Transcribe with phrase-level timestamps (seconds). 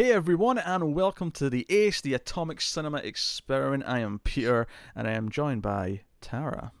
[0.00, 3.84] Hey everyone, and welcome to the ACE, the Atomic Cinema Experiment.
[3.86, 4.66] I am Peter,
[4.96, 6.72] and I am joined by Tara.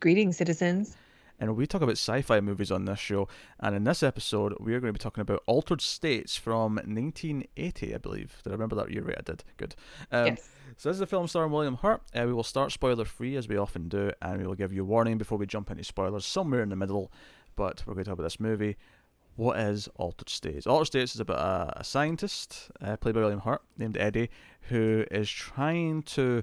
[0.00, 0.96] Greetings, citizens.
[1.38, 3.28] And we talk about sci fi movies on this show.
[3.60, 7.94] And in this episode, we are going to be talking about Altered States from 1980,
[7.94, 8.40] I believe.
[8.42, 9.18] Did I remember that year right?
[9.18, 9.44] I did.
[9.58, 9.74] Good.
[10.10, 10.48] Um, yes.
[10.78, 12.00] So this is a film starring William Hurt.
[12.14, 14.80] Uh, we will start spoiler free, as we often do, and we will give you
[14.80, 17.12] a warning before we jump into spoilers somewhere in the middle.
[17.56, 18.78] But we're going to talk about this movie.
[19.36, 20.66] What is Altered States?
[20.66, 24.30] Altered States is about a, a scientist, uh, played by William Hurt, named Eddie,
[24.68, 26.42] who is trying to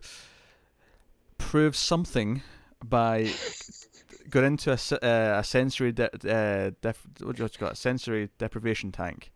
[1.37, 2.41] prove something
[2.83, 3.31] by
[4.29, 7.73] going into a, uh, a sensory de- uh, def- what do you got?
[7.73, 9.31] A sensory deprivation tank,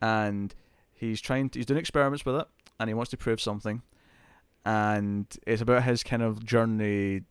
[0.00, 0.54] and
[0.94, 2.46] he's trying to, he's doing experiments with it,
[2.78, 3.82] and he wants to prove something,
[4.64, 7.22] and it's about his kind of journey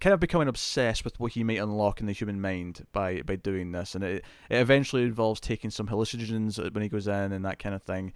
[0.00, 3.36] kind of becoming obsessed with what he might unlock in the human mind by by
[3.36, 7.44] doing this, and it it eventually involves taking some hallucinogens when he goes in and
[7.44, 8.12] that kind of thing.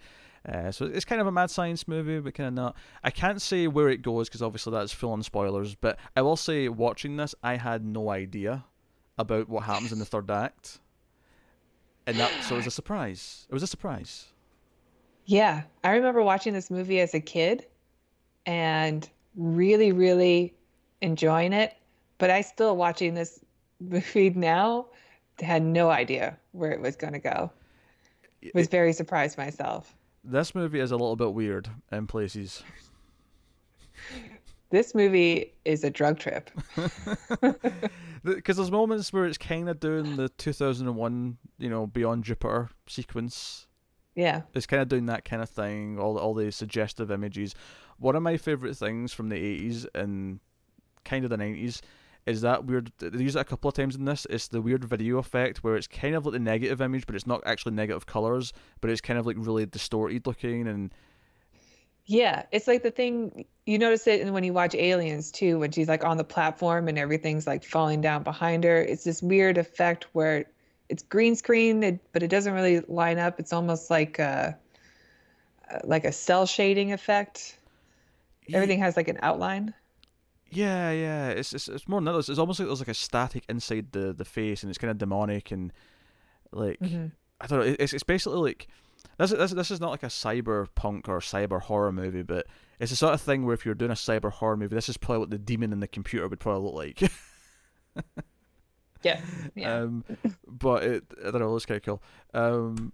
[0.47, 2.75] Uh, so it's kind of a mad science movie, but kind of not.
[3.03, 5.75] I can't say where it goes because obviously that's full on spoilers.
[5.75, 8.63] But I will say, watching this, I had no idea
[9.17, 10.79] about what happens in the third act,
[12.05, 13.47] and that so it was a surprise.
[13.49, 14.27] It was a surprise.
[15.25, 17.65] Yeah, I remember watching this movie as a kid,
[18.45, 20.53] and really, really
[21.01, 21.75] enjoying it.
[22.17, 23.39] But I still watching this
[23.79, 24.87] movie now
[25.39, 27.51] had no idea where it was going to go.
[28.53, 29.95] Was very surprised myself.
[30.23, 32.63] This movie is a little bit weird in places.
[34.69, 36.49] This movie is a drug trip.
[38.25, 43.67] Because there's moments where it's kind of doing the 2001, you know, Beyond Jupiter sequence.
[44.15, 44.41] Yeah.
[44.55, 47.53] It's kind of doing that kind of thing, all, all the suggestive images.
[47.99, 50.39] One of my favourite things from the 80s and
[51.05, 51.81] kind of the 90s
[52.25, 54.83] is that weird they use it a couple of times in this it's the weird
[54.83, 58.05] video effect where it's kind of like the negative image but it's not actually negative
[58.05, 60.93] colors but it's kind of like really distorted looking and
[62.05, 65.71] yeah it's like the thing you notice it and when you watch aliens too when
[65.71, 69.57] she's like on the platform and everything's like falling down behind her it's this weird
[69.57, 70.45] effect where
[70.89, 74.57] it's green screen but it doesn't really line up it's almost like a
[75.83, 77.57] like a cell shading effect.
[78.53, 79.73] Everything has like an outline
[80.55, 81.27] yeah, yeah.
[81.29, 82.19] It's it's, it's more than that.
[82.19, 84.91] It's, it's almost like there's like a static inside the, the face, and it's kind
[84.91, 85.71] of demonic and
[86.51, 87.07] like mm-hmm.
[87.41, 87.75] I don't know.
[87.79, 88.67] It's it's basically like
[89.17, 92.47] this this this is not like a cyberpunk or cyber horror movie, but
[92.79, 94.97] it's the sort of thing where if you're doing a cyber horror movie, this is
[94.97, 97.11] probably what the demon in the computer would probably look like.
[99.03, 99.19] yeah.
[99.53, 99.81] Yeah.
[99.81, 100.03] Um,
[100.47, 101.55] but it I don't know.
[101.55, 102.03] It's kind of cool.
[102.33, 102.91] Um,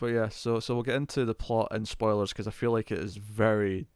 [0.00, 0.28] but yeah.
[0.28, 3.16] So so we'll get into the plot and spoilers because I feel like it is
[3.16, 3.86] very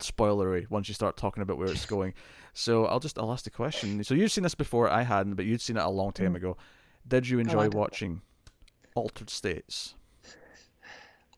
[0.00, 2.14] spoilery once you start talking about where it's going.
[2.54, 4.02] So I'll just I'll ask the question.
[4.04, 6.36] So you've seen this before, I hadn't, but you'd seen it a long time mm.
[6.36, 6.56] ago.
[7.06, 8.22] Did you enjoy watching
[8.94, 9.94] Altered States?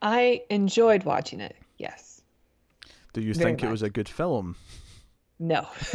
[0.01, 1.57] I enjoyed watching it.
[1.77, 2.23] Yes.
[3.13, 3.69] Do you Very think much.
[3.69, 4.57] it was a good film?
[5.39, 5.67] No.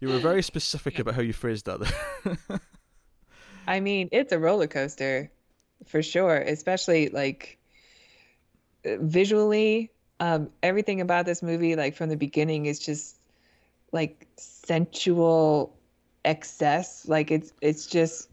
[0.00, 2.60] you were very specific about how you phrased that.
[3.66, 5.30] I mean, it's a roller coaster
[5.86, 7.59] for sure, especially like
[8.84, 13.18] visually um, everything about this movie like from the beginning is just
[13.92, 15.74] like sensual
[16.24, 17.08] excess.
[17.08, 18.28] Like it's it's just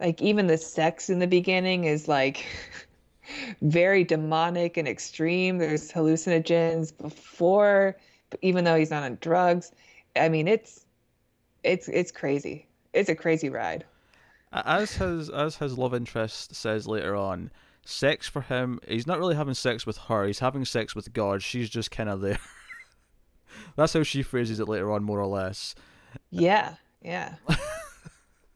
[0.00, 2.46] like even the sex in the beginning is like
[3.62, 5.58] very demonic and extreme.
[5.58, 7.96] There's hallucinogens before
[8.42, 9.72] even though he's not on drugs
[10.14, 10.84] i mean it's
[11.64, 12.66] it's it's crazy.
[12.92, 13.84] It's a crazy ride.
[14.52, 17.50] As his as his love interest says later on
[17.88, 20.26] sex for him, he's not really having sex with her.
[20.26, 21.42] He's having sex with God.
[21.42, 22.38] She's just kind of there.
[23.76, 25.74] That's how she phrases it later on, more or less.
[26.30, 27.36] Yeah, yeah.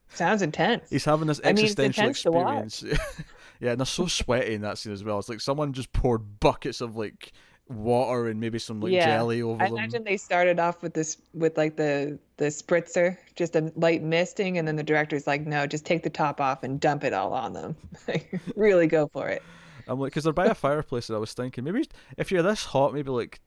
[0.09, 0.89] Sounds intense.
[0.89, 2.83] He's having this existential I mean, experience.
[3.59, 5.17] yeah, and they're so sweaty in that scene as well.
[5.17, 7.31] It's like someone just poured buckets of like
[7.69, 9.05] water and maybe some like yeah.
[9.05, 9.75] jelly over I them.
[9.75, 14.03] I imagine they started off with this with like the the spritzer, just a light
[14.03, 17.13] misting, and then the director's like, no, just take the top off and dump it
[17.13, 17.75] all on them.
[18.55, 19.41] really go for it.
[19.87, 21.87] I'm like, because they're by a fireplace, and I was thinking maybe
[22.17, 23.41] if you're this hot, maybe like,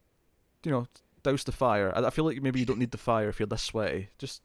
[0.65, 0.87] you know,
[1.23, 1.93] douse the fire.
[1.95, 4.11] I, I feel like maybe you don't need the fire if you're this sweaty.
[4.19, 4.43] Just,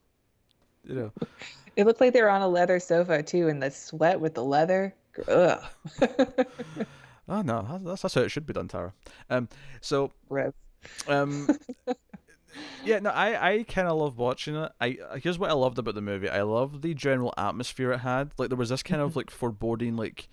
[0.83, 1.11] you know.
[1.77, 4.43] It looked like they were on a leather sofa too, and the sweat with the
[4.43, 4.93] leather.
[5.29, 5.63] Ugh.
[7.31, 8.93] Oh no, that's, that's how it should be done, Tara.
[9.29, 9.47] Um,
[9.79, 10.11] so,
[11.07, 11.47] um,
[12.85, 14.71] yeah, no, I, I kind of love watching it.
[14.81, 16.29] I here's what I loved about the movie.
[16.29, 18.33] I love the general atmosphere it had.
[18.37, 20.27] Like there was this kind of like foreboding, like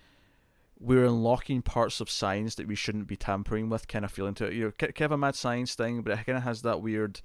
[0.80, 4.46] we're unlocking parts of science that we shouldn't be tampering with, kind of feeling to
[4.46, 4.54] it.
[4.54, 7.20] You know, kind of a mad science thing, but it kind of has that weird.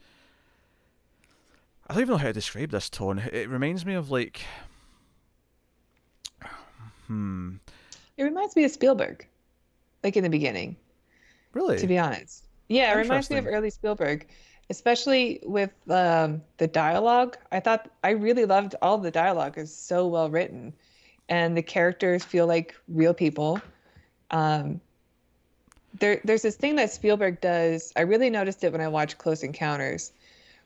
[1.88, 3.18] I don't even know how to describe this tone.
[3.20, 4.42] It reminds me of like
[7.08, 7.56] Hmm.
[8.18, 9.28] It reminds me of Spielberg,
[10.04, 10.76] like in the beginning,
[11.54, 11.78] Really?
[11.78, 12.46] to be honest.
[12.68, 14.28] Yeah, it reminds me of early Spielberg,
[14.70, 17.38] especially with um, the dialogue.
[17.52, 20.74] I thought I really loved all the dialogue is so well written,
[21.30, 23.62] and the characters feel like real people.
[24.32, 24.82] Um,
[26.00, 27.94] there, there's this thing that Spielberg does.
[27.96, 30.12] I really noticed it when I watched Close Encounters,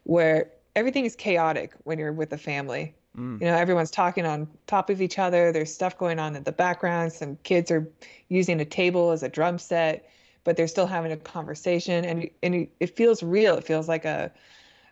[0.03, 2.93] where everything is chaotic when you're with a family.
[3.17, 3.41] Mm.
[3.41, 5.51] You know, everyone's talking on top of each other.
[5.51, 7.13] There's stuff going on in the background.
[7.13, 7.89] Some kids are
[8.29, 10.09] using a table as a drum set,
[10.43, 13.55] but they're still having a conversation, and and it feels real.
[13.55, 14.31] It feels like a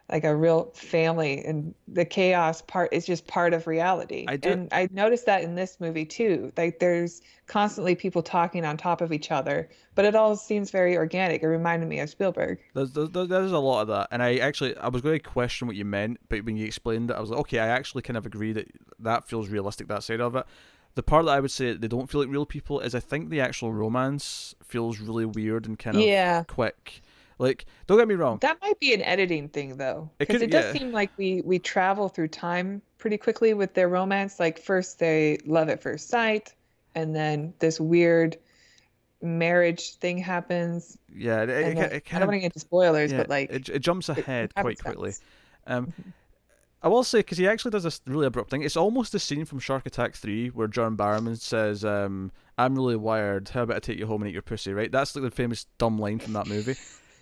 [0.10, 4.26] like a real family, and the chaos part is just part of reality.
[4.28, 6.52] I do- And I noticed that in this movie too.
[6.56, 10.96] Like there's constantly people talking on top of each other, but it all seems very
[10.96, 11.42] organic.
[11.42, 12.60] It reminded me of Spielberg.
[12.76, 15.68] There's, there's, there's a lot of that, and I actually I was going to question
[15.68, 18.18] what you meant, but when you explained it, I was like, okay, I actually kind
[18.18, 18.68] of agree that
[19.00, 19.88] that feels realistic.
[19.88, 20.46] That side of it.
[20.94, 23.30] The part that I would say they don't feel like real people is I think
[23.30, 26.44] the actual romance feels really weird and kind of Yeah.
[26.48, 27.02] quick.
[27.38, 28.38] Like, don't get me wrong.
[28.42, 30.80] That might be an editing thing though, because could- it does yeah.
[30.80, 34.40] seem like we we travel through time pretty quickly with their romance.
[34.40, 36.54] Like first they love at first sight,
[36.96, 38.38] and then this weird
[39.22, 40.98] marriage thing happens.
[41.14, 43.52] Yeah, it, it, it, it I don't want to get into spoilers, yeah, but like
[43.52, 45.14] it, it jumps it- it ahead quite quickly.
[45.68, 45.94] Um,
[46.82, 48.62] I will say because he actually does this really abrupt thing.
[48.62, 52.96] It's almost the scene from Shark Attack Three where John Barrowman says, um, "I'm really
[52.96, 53.50] wired.
[53.50, 54.92] How about I take you home and eat your pussy?" Right?
[54.92, 56.76] That's like the famous dumb line from that movie.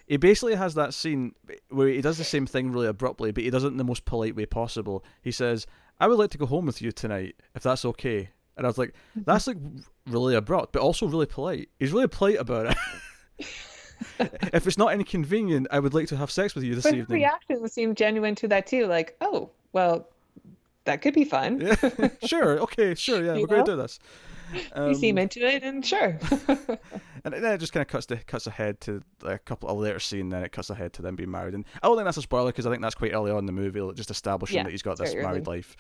[0.08, 1.34] He basically has that scene
[1.70, 4.06] where he does the same thing really abruptly, but he does it in the most
[4.06, 5.04] polite way possible.
[5.22, 5.66] He says,
[6.00, 8.78] "I would like to go home with you tonight, if that's okay." And I was
[8.78, 9.22] like, Mm-hmm.
[9.26, 9.58] "That's like
[10.08, 12.78] really abrupt, but also really polite." He's really polite about it.
[14.54, 17.20] if it's not inconvenient, I would like to have sex with you this But evening.
[17.22, 18.86] reaction seemed genuine to that too.
[18.88, 20.10] Like, oh, well,
[20.86, 21.62] that could be fun.
[21.98, 24.00] Yeah, sure, okay, sure, yeah, You we're going to do this.
[24.76, 26.18] You seem Um, into it, and sure.
[27.24, 30.00] and then it just kind of cuts to, cuts ahead to a couple a later
[30.00, 30.30] scene.
[30.30, 32.52] Then it cuts ahead to them being married, and I don't think that's a spoiler
[32.52, 34.72] because I think that's quite early on in the movie, like, just establishing Yeah, that
[34.72, 35.58] he's got this married early.
[35.58, 35.76] life.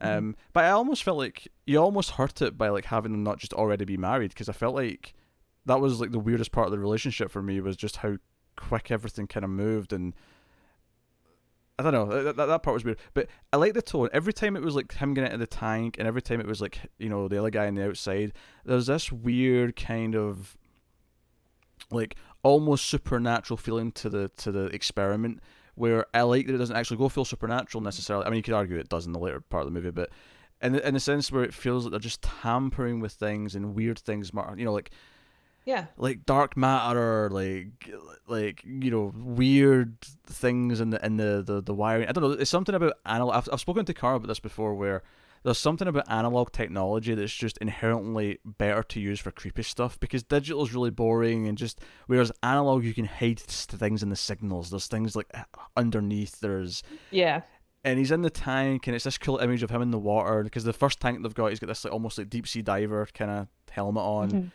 [0.00, 3.38] Um, but I almost felt like you almost hurt it by like having them not
[3.38, 5.14] just already be married because I felt like
[5.66, 8.16] that was like the weirdest part of the relationship for me was just how
[8.56, 10.12] quick everything kind of moved and
[11.78, 14.32] I don't know that, that, that part was weird but I like the tone every
[14.32, 16.80] time it was like him getting into the tank and every time it was like
[16.98, 18.32] you know the other guy on the outside
[18.64, 20.56] there's this weird kind of
[21.90, 25.40] like almost supernatural feeling to the to the experiment
[25.74, 28.26] where I like that it doesn't actually go feel supernatural necessarily.
[28.26, 30.10] I mean, you could argue it does in the later part of the movie, but
[30.62, 33.74] in the, in the sense where it feels like they're just tampering with things and
[33.74, 34.90] weird things, you know, like
[35.64, 35.86] yeah.
[35.96, 37.90] like dark matter, like
[38.26, 42.08] like you know weird things in the in the the, the wiring.
[42.08, 42.30] I don't know.
[42.30, 43.34] It's something about analog.
[43.34, 45.02] I've, I've spoken to Carl about this before, where
[45.42, 50.22] there's something about analog technology that's just inherently better to use for creepy stuff because
[50.22, 54.70] digital is really boring and just whereas analog you can hide things in the signals.
[54.70, 55.30] There's things like
[55.76, 56.40] underneath.
[56.40, 57.42] There's Yeah.
[57.84, 60.42] and he's in the tank, and it's this cool image of him in the water
[60.42, 63.06] because the first tank they've got, he's got this like almost like deep sea diver
[63.12, 64.50] kind of helmet on, Mhm.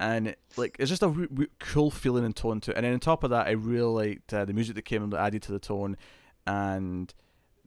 [0.00, 1.28] And like it's just a
[1.60, 2.76] cool feeling and tone to it.
[2.76, 5.14] And then on top of that, I really liked uh, the music that came and
[5.14, 5.96] added to the tone,
[6.46, 7.12] and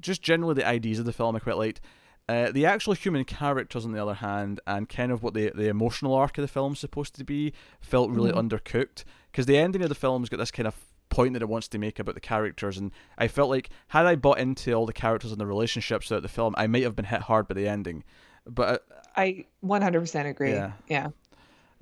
[0.02, 1.80] just generally the ideas of the film I quite liked.
[2.28, 5.68] Uh, the actual human characters, on the other hand, and kind of what the the
[5.68, 8.50] emotional arc of the film's supposed to be, felt really Mhm.
[8.50, 9.04] undercooked.
[9.32, 10.75] Because the ending of the film's got this kind of
[11.10, 14.16] point that it wants to make about the characters, and I felt like had I
[14.16, 17.06] bought into all the characters and the relationships throughout the film, I might have been
[17.06, 18.04] hit hard by the ending.
[18.48, 18.86] But
[19.16, 20.52] I 100% agree.
[20.54, 20.72] Yeah.
[20.88, 21.10] Yeah.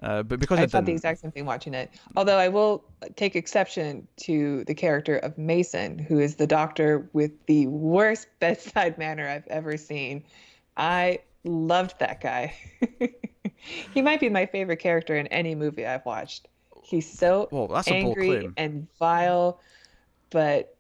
[0.02, 1.92] Uh, but because I, I thought the exact same thing watching it.
[2.16, 2.84] Although I will
[3.16, 8.98] take exception to the character of Mason, who is the doctor with the worst bedside
[8.98, 10.24] manner I've ever seen.
[10.78, 12.56] I loved that guy.
[13.94, 16.48] he might be my favorite character in any movie I've watched.
[16.84, 18.54] He's so well, that's angry claim.
[18.58, 19.60] and vile,
[20.32, 20.76] but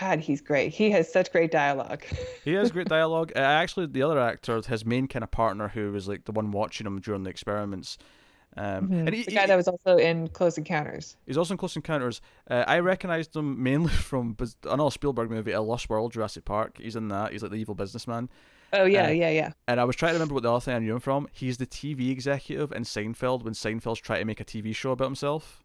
[0.00, 0.72] God, he's great.
[0.72, 2.02] He has such great dialogue.
[2.44, 3.32] He has great dialogue.
[3.34, 6.52] Uh, actually, the other actor, his main kind of partner, who was like the one
[6.52, 7.98] watching him during the experiments,
[8.56, 11.16] um, and he, the he- guy that was also in Close Encounters.
[11.26, 12.20] he's also in Close Encounters.
[12.50, 16.78] Uh, I recognised him mainly from bus- another Spielberg movie, A Lost World, Jurassic Park.
[16.78, 17.32] He's in that.
[17.32, 18.28] He's like the evil businessman.
[18.72, 19.52] Oh yeah, Uh, yeah, yeah.
[19.68, 21.28] And I was trying to remember what the other thing I knew him from.
[21.32, 25.04] He's the TV executive in Seinfeld when Seinfeld's trying to make a TV show about
[25.04, 25.62] himself,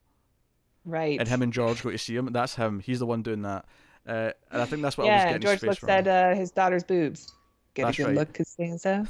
[0.85, 1.19] Right.
[1.19, 2.27] and him and George go to see him.
[2.31, 2.79] That's him.
[2.79, 3.65] He's the one doing that.
[4.07, 5.89] Uh, and I think that's what I was yeah, getting George his face looks from.
[5.89, 7.33] at uh, his daughter's boobs.
[7.73, 8.15] Get That's a good right.
[8.17, 9.07] look, Costanza.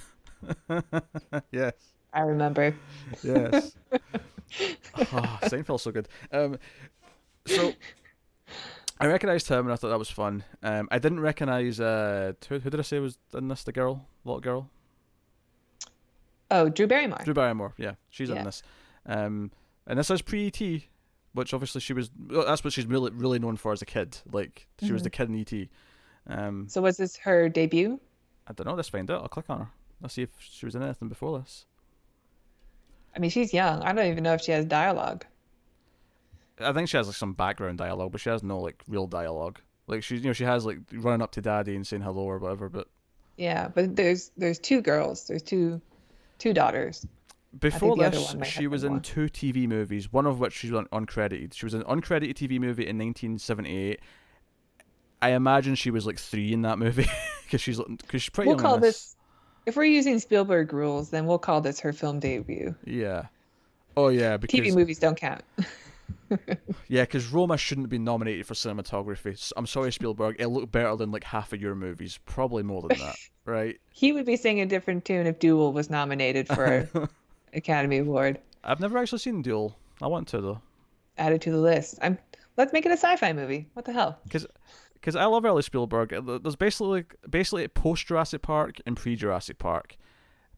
[1.52, 1.74] yes.
[2.14, 2.76] I remember.
[3.24, 3.76] Yes.
[3.94, 6.08] oh, Seinfeld's so good.
[6.32, 6.58] Um,
[7.46, 7.74] so
[9.00, 10.44] I recognised him and I thought that was fun.
[10.62, 13.64] Um, I didn't recognise uh, who, who did I say was in this?
[13.64, 14.70] The girl, little girl.
[16.50, 17.20] Oh, Drew Barrymore.
[17.24, 18.40] Drew Barrymore, yeah, she's Yeah.
[18.40, 18.62] in this.
[19.06, 19.52] Um,
[19.88, 20.62] and this is pre ET,
[21.34, 22.12] which obviously she was.
[22.30, 24.18] well, That's what she's really really known for as a kid.
[24.32, 25.06] Like she was Mhm.
[25.06, 25.70] the kid in ET.
[26.28, 28.00] Um, So was this her debut?
[28.48, 28.74] I don't know.
[28.76, 29.22] Let's find out.
[29.22, 29.68] I'll click on her.
[30.02, 31.66] Let's see if she was in anything before this.
[33.16, 33.82] I mean, she's young.
[33.82, 35.26] I don't even know if she has dialogue.
[36.60, 39.60] I think she has like some background dialogue, but she has no like real dialogue.
[39.88, 42.38] Like she's you know she has like running up to daddy and saying hello or
[42.38, 42.70] whatever.
[42.70, 42.88] But
[43.38, 45.28] Yeah, but there's there's two girls.
[45.28, 45.82] There's two
[46.38, 47.06] two daughters.
[47.60, 49.00] before this, she was in more.
[49.02, 50.14] two TV movies.
[50.14, 51.54] One of which she was un- uncredited.
[51.54, 54.00] She was an uncredited TV movie in 1978.
[55.24, 57.08] I imagine she was like three in that movie
[57.44, 58.96] because she's because she's pretty We'll young call this.
[58.96, 59.16] this
[59.66, 62.76] if we're using Spielberg rules, then we'll call this her film debut.
[62.86, 63.26] Yeah.
[63.98, 65.44] Oh yeah, because TV movies don't count.
[66.88, 69.52] yeah, because Roma shouldn't be nominated for cinematography.
[69.58, 70.38] I'm sorry, Spielberg.
[70.40, 73.16] It looked better than like half of your movies, probably more than that,
[73.46, 73.80] right?
[73.92, 76.90] He would be singing a different tune if Duel was nominated for
[77.54, 78.40] Academy Award.
[78.64, 79.76] I've never actually seen Duel.
[80.02, 80.62] I want to though,
[81.18, 82.00] Added to the list.
[82.02, 82.18] I'm
[82.58, 83.68] let's make it a sci-fi movie.
[83.74, 84.18] What the hell?
[84.24, 84.48] because
[85.16, 86.10] I love early Spielberg.
[86.10, 89.98] There's basically like, basically post Jurassic Park and pre Jurassic Park.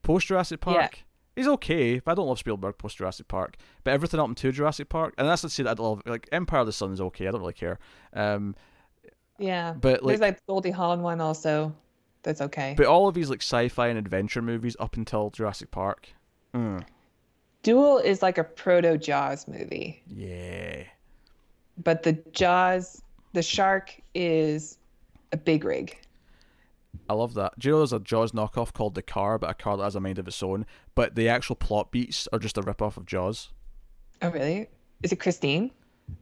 [0.02, 0.72] Post Jurassic Yeah.
[0.74, 3.56] Park, he's okay, but I don't love Spielberg post Jurassic Park.
[3.84, 6.60] But everything up until Jurassic Park, and that's to say that I love like Empire
[6.60, 7.26] of the Sun is okay.
[7.26, 7.78] I don't really care.
[8.12, 8.54] Um,
[9.38, 9.72] Yeah.
[9.72, 11.74] but like There's like Goldie Hawn one also.
[12.22, 12.74] That's okay.
[12.76, 16.08] But all of these like sci-fi and adventure movies up until Jurassic Park.
[16.54, 16.84] Mm,
[17.62, 20.84] Duel is like a proto Jaws movie, yeah.
[21.82, 23.02] but the Jaws,
[23.34, 24.78] the shark is
[25.32, 25.98] a big rig.
[27.08, 27.58] I love that.
[27.58, 29.96] Do you know there's a Jaws knockoff called The Car, but a car that has
[29.96, 30.64] a mind of its own,
[30.94, 33.50] but the actual plot beats are just a rip-off of Jaws.
[34.22, 34.68] Oh, really?
[35.02, 35.72] Is it Christine?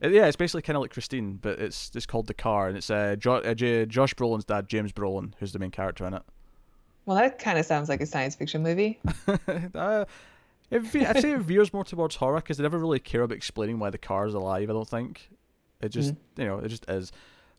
[0.02, 2.76] Uh, yeah, it's basically kind of like Christine, but it's it's called The Car, and
[2.76, 6.22] it's uh, jo- uh, Josh Brolin's dad, James Brolin, who's the main character in it.
[7.04, 9.00] Well, that kind of sounds like a science fiction movie.
[9.74, 10.04] uh,
[10.70, 13.78] it I'd say it veers more towards horror because they never really care about explaining
[13.78, 14.70] why the car is alive.
[14.70, 15.28] I don't think
[15.82, 17.12] it just you know it just is.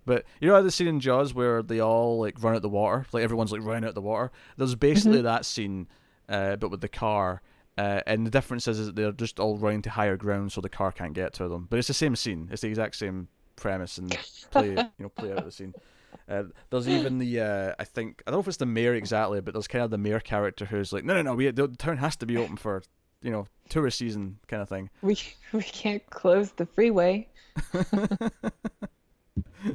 [0.05, 2.69] But you know how the scene in Jaws where they all like run out the
[2.69, 4.31] water, like everyone's like running out the water.
[4.57, 5.87] There's basically that scene,
[6.27, 7.41] uh, but with the car.
[7.75, 10.61] Uh, and the difference is, is that they're just all running to higher ground, so
[10.61, 11.65] the car can't get to them.
[11.69, 12.47] But it's the same scene.
[12.51, 14.15] It's the exact same premise and
[14.51, 15.73] play, you know, play out of the scene.
[16.29, 19.41] Uh, there's even the uh, I think I don't know if it's the mayor exactly,
[19.41, 21.97] but there's kind of the mayor character who's like, no, no, no, we the town
[21.97, 22.81] has to be open for
[23.21, 24.89] you know tourist season kind of thing.
[25.01, 25.17] We
[25.51, 27.27] we can't close the freeway.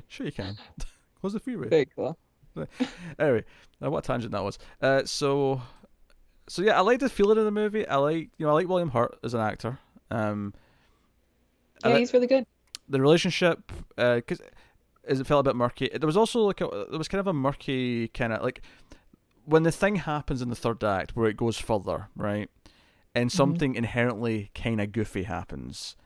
[0.08, 0.56] Sure, you can.
[1.20, 1.68] Close the freeway.
[1.68, 2.18] Very cool.
[3.20, 3.44] Anyway,
[3.82, 4.58] uh, what tangent that was.
[4.82, 5.62] Uh, so,
[6.48, 7.86] so yeah, I like the feeling of the movie.
[7.86, 9.78] I like you know I like William Hurt as an actor.
[10.10, 10.52] Um,
[11.84, 12.46] Yeah, he's really good.
[12.88, 14.40] the relationship because
[15.04, 15.88] it felt a bit murky.
[15.94, 18.60] There was also like a there was kind of a murky kind of like
[19.44, 22.50] when the thing happens in the third act where it goes further, right?
[23.14, 25.96] And something inherently kind of goofy happens.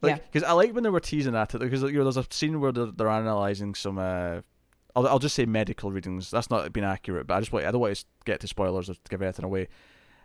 [0.00, 2.26] Like, because I like when they were teasing at it because you know there's a
[2.30, 3.98] scene where they're, they're analyzing some.
[3.98, 4.42] Uh,
[4.94, 6.30] I'll I'll just say medical readings.
[6.30, 8.88] That's not being accurate, but I just want I don't want to get to spoilers
[8.88, 9.68] or to give anything away.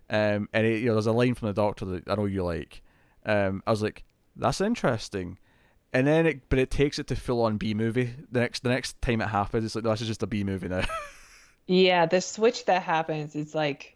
[0.09, 2.43] Um, and it, you know, there's a line from the doctor that I know you
[2.43, 2.81] like.
[3.25, 4.03] Um, I was like,
[4.35, 5.39] that's interesting.
[5.93, 8.13] And then it, but it takes it to full on B movie.
[8.31, 10.43] The next, the next time it happens, it's like, no, this is just a B
[10.43, 10.83] movie now.
[11.65, 13.92] Yeah, the switch that happens, it's like,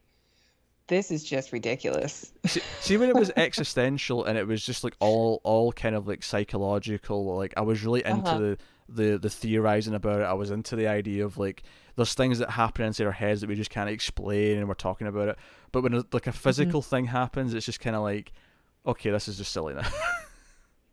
[0.88, 2.32] this is just ridiculous.
[2.46, 6.08] see, see when it was existential and it was just like all, all kind of
[6.08, 7.36] like psychological.
[7.36, 8.38] Like I was really into Uh-huh.
[8.39, 8.58] the,
[8.89, 10.24] the, the theorizing about it.
[10.24, 11.63] I was into the idea of like
[11.96, 15.08] there's things that happen inside our heads that we just can't explain, and we're talking
[15.08, 15.38] about it.
[15.72, 18.32] But when like a physical thing happens, it's just kind of like,
[18.86, 19.82] okay, this is just silly now.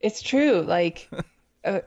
[0.00, 0.60] It's true.
[0.62, 1.08] Like,
[1.64, 1.80] uh,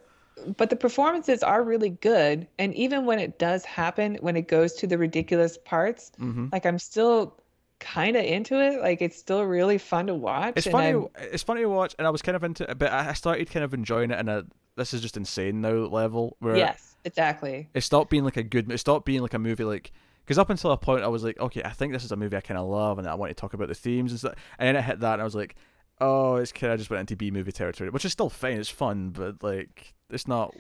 [0.55, 2.47] but the performances are really good.
[2.57, 6.65] And even when it does happen, when it goes to the ridiculous parts, hmm like
[6.65, 7.37] I'm still
[7.79, 8.81] kind of into it.
[8.81, 10.53] Like it's still really fun to watch.
[10.55, 10.87] It's funny.
[10.87, 13.13] I'm- It's funny to watch, and I was kind of into it, but I I
[13.13, 16.95] started kind of enjoying it in a this is just insane now level where Yes,
[17.03, 17.67] exactly.
[17.73, 18.71] it stopped being like a good.
[18.71, 19.91] It stopped being like a movie like
[20.23, 22.35] because up until a point I was like, okay, I think this is a movie
[22.37, 24.33] I kind of love, and I want to talk about the themes and stuff.
[24.59, 25.55] And then it hit that, and I was like,
[26.01, 28.57] oh, it's kind of just went into B movie territory, which is still fine.
[28.59, 30.53] It's fun, but like it's not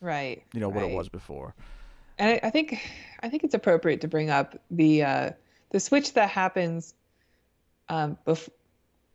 [0.00, 0.42] Right.
[0.52, 1.54] you know what it was before.
[2.18, 2.80] And I, I think
[3.22, 5.30] I think it's appropriate to bring up the uh,
[5.74, 6.94] the switch that happens
[7.88, 8.48] um, bef-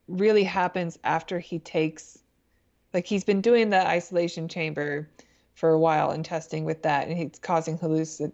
[0.09, 2.19] really happens after he takes
[2.93, 5.07] like he's been doing the isolation chamber
[5.53, 8.33] for a while and testing with that and it's causing hallucin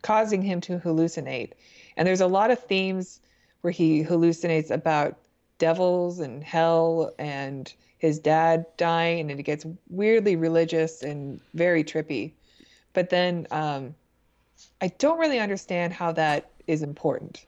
[0.00, 1.52] causing him to hallucinate.
[1.98, 3.20] And there's a lot of themes
[3.60, 5.18] where he hallucinates about
[5.58, 12.32] devils and hell and his dad dying and it gets weirdly religious and very trippy.
[12.94, 13.94] But then um,
[14.80, 17.44] I don't really understand how that is important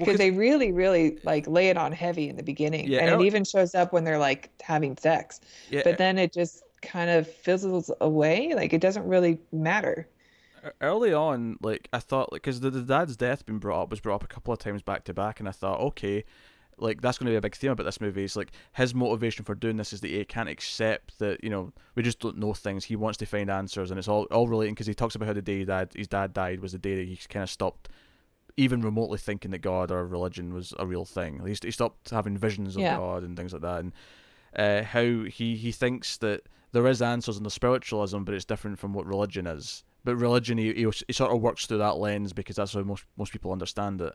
[0.00, 3.20] because they really, really like lay it on heavy in the beginning, Yeah, and it
[3.20, 5.40] oh even shows up when they're like having sex.
[5.68, 8.54] yeah, But eh then it just kind of fizzles away.
[8.54, 10.08] Like it doesn't really matter.
[10.80, 14.00] early on, like I thought, like because the, the dad's death being brought up was
[14.00, 16.24] brought up a couple of times back to back, and I thought, okay,
[16.78, 18.24] like that's going to be a big theme about this movie.
[18.24, 21.72] is like his motivation for doing this is that he can't accept that you know
[21.94, 22.84] we just don't know things.
[22.84, 25.34] He wants to find answers, and it's all all relating because he talks about how
[25.34, 27.88] the day dad his dad died was the day that he kind of stopped
[28.56, 31.40] even remotely thinking that God or religion was a real thing.
[31.46, 32.96] He, he stopped having visions of Yeah.
[32.96, 33.92] God and things like that, and
[34.56, 36.42] uh, how he he thinks that
[36.72, 39.82] there is answers in the spiritualism, but it's different from what religion is.
[40.04, 43.04] But religion, he, he, he sort of works through that lens because that's how most
[43.16, 44.14] most people understand it.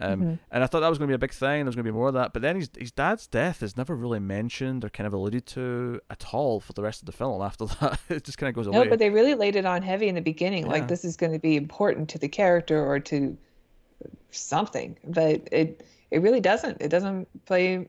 [0.00, 0.38] Um, Mhm.
[0.52, 1.64] And I thought that was going to be a big thing.
[1.64, 2.32] There's going to be more of that.
[2.32, 6.00] But then his his dad's death is never really mentioned or kind of alluded to
[6.08, 7.42] at all for the rest of the film.
[7.42, 8.88] After that, it just kind of goes No, away.
[8.88, 10.66] but they really laid it on heavy in the beginning.
[10.66, 10.72] Yeah.
[10.72, 13.36] Like this is going to be important to the character or to
[14.30, 16.80] something, but it it really doesn't.
[16.80, 17.88] It doesn't play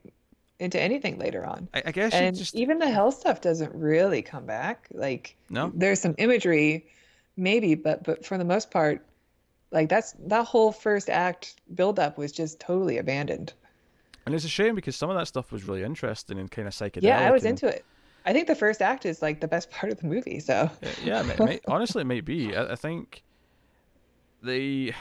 [0.60, 1.70] into anything later on.
[1.74, 4.88] I, I guess And just even the hell stuff doesn't really come back.
[4.92, 5.72] Like no.
[5.74, 6.86] there's some imagery,
[7.38, 9.06] maybe, but but for the most part,
[9.72, 13.54] like that's that whole first act buildup was just totally abandoned.
[14.26, 16.74] And it's a shame because some of that stuff was really interesting and kind of
[16.74, 17.04] psychedelic.
[17.04, 17.86] Yeah, I was and- into it.
[18.26, 20.40] I think the first act is like the best part of the movie.
[20.40, 20.70] So
[21.04, 22.56] Yeah, it may, may, honestly, it might be.
[22.56, 23.24] I, I think
[24.44, 24.94] the.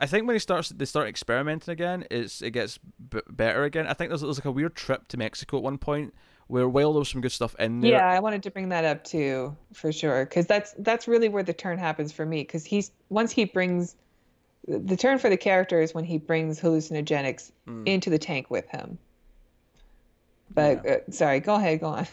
[0.00, 2.04] I think when he starts, they start experimenting again.
[2.10, 2.78] It's it gets
[3.10, 3.86] b- better again.
[3.86, 6.14] I think there's, there's like a weird trip to Mexico at one point
[6.46, 8.84] where while there was some good stuff in there, yeah, I wanted to bring that
[8.84, 12.42] up too, for sure, because that's that's really where the turn happens for me.
[12.42, 13.96] Because he's once he brings
[14.68, 17.86] the turn for the character is when he brings hallucinogenics Mm.
[17.86, 18.98] into the tank with him.
[20.54, 22.06] But uh, sorry, go ahead, go on.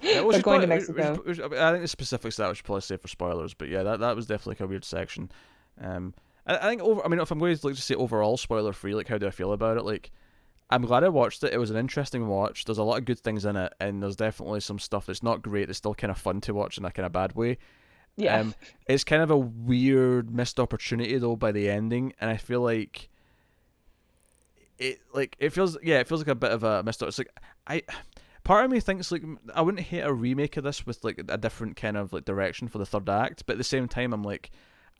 [0.00, 1.22] Yeah, going to probably- we Mexico,
[1.58, 4.14] I think the specifics that we should probably say for spoilers, but yeah, that, that
[4.16, 5.30] was definitely like a weird section.
[5.80, 6.14] Um,
[6.46, 7.04] I, I think over.
[7.04, 9.26] I mean, if I'm going to like just say overall spoiler free, like how do
[9.26, 9.84] I feel about it?
[9.84, 10.10] Like,
[10.70, 11.52] I'm glad I watched it.
[11.52, 12.64] It was an interesting watch.
[12.64, 15.42] There's a lot of good things in it, and there's definitely some stuff that's not
[15.42, 15.66] great.
[15.66, 17.58] That's still kind of fun to watch in a kind of bad way.
[18.16, 18.54] yeah, Um,
[18.86, 23.08] it's kind of a weird missed opportunity though by the ending, and I feel like
[24.78, 27.02] it like it feels yeah it feels like a bit of a missed.
[27.02, 27.30] It's like
[27.66, 27.82] I
[28.44, 29.22] part of me thinks like
[29.54, 32.68] I wouldn't hate a remake of this with like a different kind of like direction
[32.68, 34.50] for the third act, but at the same time I'm like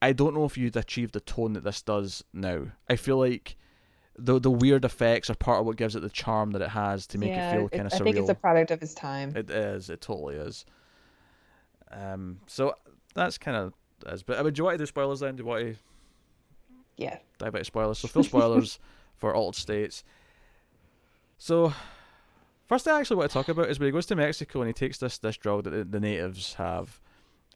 [0.02, 2.66] I don't know if you'd achieve the tone that this does now.
[2.90, 3.56] I feel like
[4.18, 7.06] the the weird effects are part of what gives it the charm that it has
[7.06, 8.00] to make yeah, it feel kind of surreal.
[8.00, 9.32] I think it's a product of his time.
[9.36, 9.88] It is.
[9.90, 10.66] It totally is.
[11.92, 12.40] Um.
[12.48, 12.74] So
[13.14, 13.74] that's kind of
[14.12, 14.24] is.
[14.24, 15.36] But I mean, do you want to do spoilers then?
[15.36, 15.76] Do you want to
[16.96, 17.98] yeah, dive into spoilers?
[17.98, 18.80] So full spoilers
[19.14, 20.02] for Altered States.
[21.38, 21.72] So
[22.66, 24.68] first thing I actually want to talk about is when he goes to Mexico and
[24.68, 27.00] he takes this this drug that the, the natives have.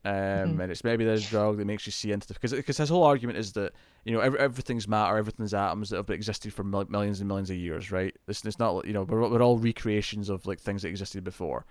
[0.07, 0.63] Um, Mhm.
[0.63, 3.03] and it's maybe this drug that makes you see into the because because his whole
[3.03, 3.73] argument is that
[4.05, 7.51] you know every, everything's matter, everything's atoms that have existed for mil- millions and millions
[7.51, 8.15] of years, right?
[8.29, 11.65] It's, it's not you know we're, we're all recreations of like things that existed before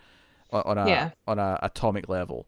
[0.52, 1.10] on, on a Yeah.
[1.28, 2.45] on a atomic level.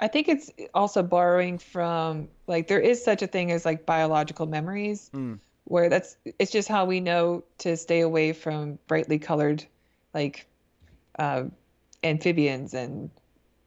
[0.00, 4.44] I think it's also borrowing from like there is such a thing as like biological
[4.46, 5.38] memories Mm.
[5.64, 9.64] where that's it's just how we know to stay away from brightly colored
[10.12, 10.46] like
[11.18, 11.44] uh,
[12.04, 13.08] amphibians and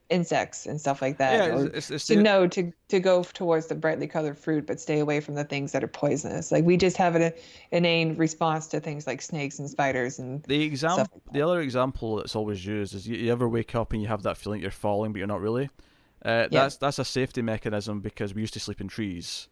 [0.10, 3.76] insects and stuff like that yeah, it's, it's, to know to to go towards the
[3.76, 6.96] brightly colored fruit but stay away from the things that are poisonous like we just
[6.96, 7.34] have an
[7.72, 12.18] inane response to things like snakes and spiders and The example, like the other example
[12.18, 14.70] that's always used is you, you ever wake up and you have that feeling you're
[14.72, 15.70] falling, but you're not really.
[16.24, 16.64] Uh, Yeah.
[16.64, 19.48] That's that's a safety mechanism because we used to sleep in trees,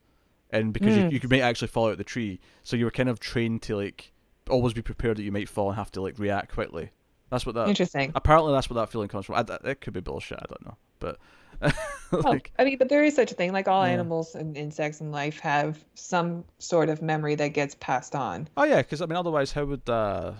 [0.52, 1.12] and because you, Mm.
[1.12, 3.62] you could might actually fall out of the tree, so you were kind of trained
[3.64, 4.12] to like
[4.50, 6.92] always be prepared that you might fall and have to like react quickly.
[7.34, 7.68] That's what that.
[7.68, 9.36] interesting Apparently, that's what that feeling comes from.
[9.36, 10.38] I, it could be bullshit.
[10.38, 11.18] I don't know, but
[12.14, 13.52] Oh, like I mean, but there is such a thing.
[13.52, 13.90] Like all Yeah.
[13.94, 18.48] animals and insects in life have some sort of memory that gets passed on.
[18.56, 20.34] Oh yeah, because I mean, otherwise, how would uh,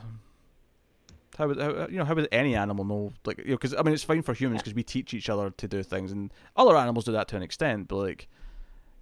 [1.38, 3.14] how would how, you know how would any animal know?
[3.26, 5.50] Like you know, because I mean, it's fine for humans because we teach each other
[5.50, 7.88] to do things, and other animals do that to an extent.
[7.88, 8.28] But like,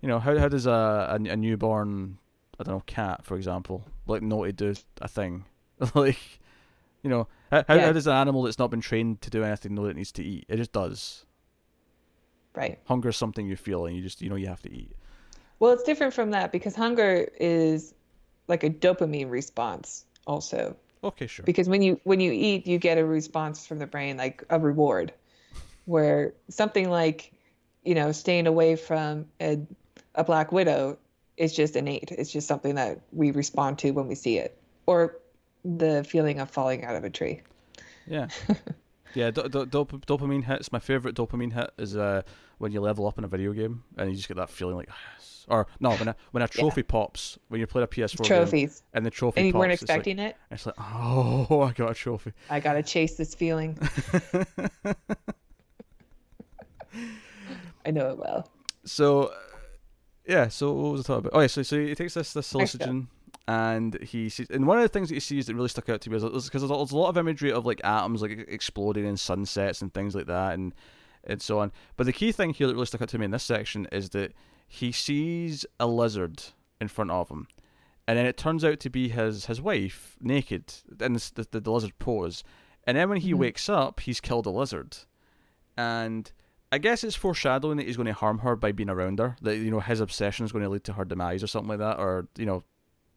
[0.01, 0.71] you know, how how does a
[1.10, 2.19] a, a newborn
[2.58, 5.43] I don't know cat, for example, like know to do a thing?
[5.95, 6.39] like,
[7.04, 7.85] you know, how how, Yeah.
[7.87, 10.11] how does an animal that's not been trained to do anything know that it needs
[10.13, 10.45] to eat?
[10.47, 11.25] It just does.
[12.55, 12.79] Right.
[12.85, 14.93] Hunger is something you feel, and you just you know you have to eat.
[15.59, 17.93] Well, it's different from that because hunger is
[18.47, 20.75] like a dopamine response also.
[21.03, 21.45] Okay, sure.
[21.45, 24.59] Because when you when you eat, you get a response from the brain like a
[24.59, 25.13] reward.
[25.85, 27.33] Where something like,
[27.83, 29.59] you know, staying away from a
[30.15, 30.97] a black widow
[31.37, 32.11] is just innate.
[32.11, 34.57] It's just something that we respond to when we see it.
[34.85, 35.17] Or
[35.63, 37.41] the feeling of falling out of a tree.
[38.08, 38.28] Yeah.
[39.13, 40.71] Yeah, do, do, dop- dopamine hits.
[40.71, 42.21] My favorite dopamine hit is uh,
[42.60, 44.88] when you level up in a video game and you just get that feeling like,
[45.17, 45.45] yes.
[45.50, 48.84] or no, when a when a trophy pops when you play a PS4 game Trophies.
[48.93, 50.38] and the trophy And you pops, weren't it's like- expecting it.
[50.50, 52.32] It's like, oh, I got a trophy.
[52.50, 53.78] I gotta chase this feeling.
[57.86, 58.50] I know it well.
[58.86, 59.34] so,
[60.26, 60.47] yeah.
[60.47, 61.38] So what was I talking about?
[61.38, 61.47] Oh, yeah.
[61.47, 63.08] So, so he takes this this hallucinogen,
[63.51, 64.49] and he sees.
[64.49, 66.23] And one of the things that he sees that really stuck out to me is
[66.23, 69.81] because there's, a- there's a lot of imagery of like atoms like exploding and sunsets
[69.81, 70.73] and things like that, and
[71.23, 71.71] and so on.
[71.97, 74.09] But the key thing here that really stuck out to me in this section is
[74.11, 74.33] that
[74.67, 76.41] he sees a lizard
[76.79, 77.47] in front of him,
[78.07, 81.71] and then it turns out to be his his wife naked in this, the, the
[81.71, 82.43] lizard pose,
[82.87, 83.37] and then when he Mhm.
[83.37, 84.97] wakes up, he's killed a lizard,
[85.77, 86.31] and
[86.71, 89.35] I guess it's foreshadowing that he's going to harm her by being around her.
[89.41, 91.79] That you know his obsession is going to lead to her demise or something like
[91.79, 92.63] that, or you know,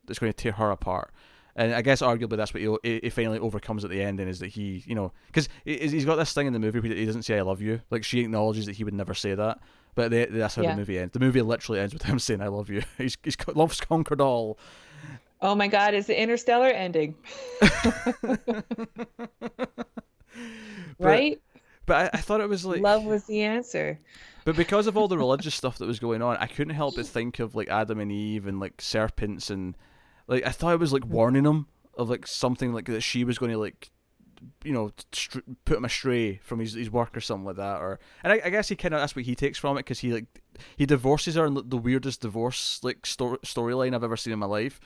[0.09, 1.13] it's going to tear her apart.
[1.57, 4.83] And I guess arguably that's what he, finally overcomes at the ending is that he
[4.87, 7.43] you know because he's got this thing in the movie where he doesn't say I
[7.43, 7.81] love you.
[7.91, 9.61] Like she acknowledges that he would never say that,
[9.95, 10.73] but they, that's how Yeah.
[10.73, 11.13] the movie ends.
[11.13, 12.83] The movie literally ends with him saying I love you.
[12.99, 14.59] He's he's love's conquered all.
[15.41, 15.93] Oh my God!
[15.95, 17.15] Is the Interstellar ending,
[20.99, 21.41] right?
[21.87, 23.99] But I, I thought it was like Love was the answer.
[24.45, 27.07] But because of all the religious stuff that was going on, I couldn't help but
[27.07, 29.77] think of like Adam and Eve and like serpents and
[30.27, 33.39] like I thought it was like warning him of like something like that she was
[33.39, 33.91] going to like
[34.63, 37.99] you know str- put him astray from his, his work or something like that or
[38.23, 40.13] and I, I guess he kind of that's what he takes from it because he
[40.13, 40.27] like
[40.77, 44.47] he divorces her in the weirdest divorce like sto- storyline I've ever seen in my
[44.47, 44.81] life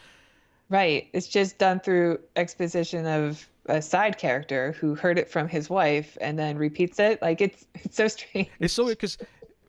[0.71, 1.09] Right.
[1.13, 6.17] It's just done through exposition of a side character who heard it from his wife
[6.21, 7.21] and then repeats it.
[7.23, 8.49] Like it's it's so strange.
[8.61, 9.19] It's so weird because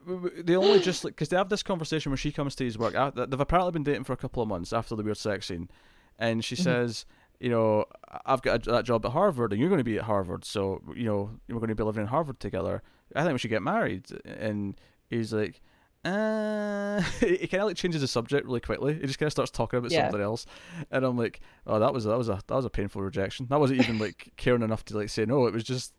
[0.07, 2.93] they only just like because they have this conversation where she comes to his work.
[3.15, 5.69] They've apparently been dating for a couple of months after the weird sex scene,
[6.17, 6.63] and she Mhm.
[6.63, 7.05] says,
[7.39, 7.85] "You know,
[8.25, 10.81] I've got a, that job at Harvard, and you're going to be at Harvard, so
[10.95, 12.81] you know we're going to be living in Harvard together.
[13.15, 14.75] I think we should get married." And
[15.09, 15.61] he's like.
[16.05, 18.93] Uh, he kind of like changes the subject really quickly.
[18.93, 20.03] He just kind of starts talking about Yeah.
[20.05, 20.45] something else,
[20.91, 23.47] and I'm like, "Oh, that was that was a that was a painful rejection.
[23.49, 25.45] That wasn't even like caring enough to like say no.
[25.45, 25.93] It was just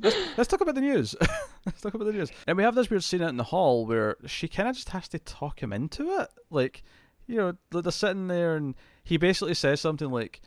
[0.00, 1.14] let's, let's talk about the news.
[1.66, 2.30] let's talk about the news.
[2.46, 4.90] And we have this weird scene out in the hall where she kind of just
[4.90, 6.28] has to talk him into it.
[6.50, 6.82] Like,
[7.26, 10.40] you know, they're sitting there and he basically says something like,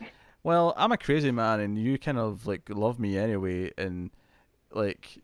[0.43, 4.11] "Well, I'm a crazy man and you kind of like love me anyway, and
[4.71, 5.17] like."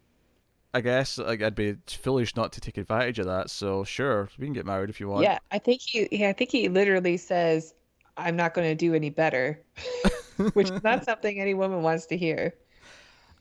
[0.74, 3.50] I guess like I'd be foolish not to take advantage of that.
[3.50, 5.24] So sure, we can get married if you want.
[5.24, 7.74] Yeah, I think he yeah, I think he literally says,
[8.18, 9.64] I'm not going to do any better,
[10.54, 12.54] which is not something any woman wants to hear.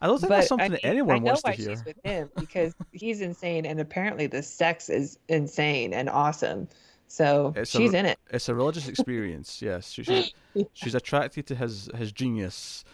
[0.01, 1.71] I don't think that's something I that mean, anyone wants to why hear.
[1.71, 6.69] she's with him because he's insane and apparently the sex is insane and awesome.
[7.09, 8.19] So It's she's r- in it.
[8.31, 9.63] It's a religious experience.
[9.63, 10.33] yes, she, she's
[10.75, 12.85] she's attracted to his his genius.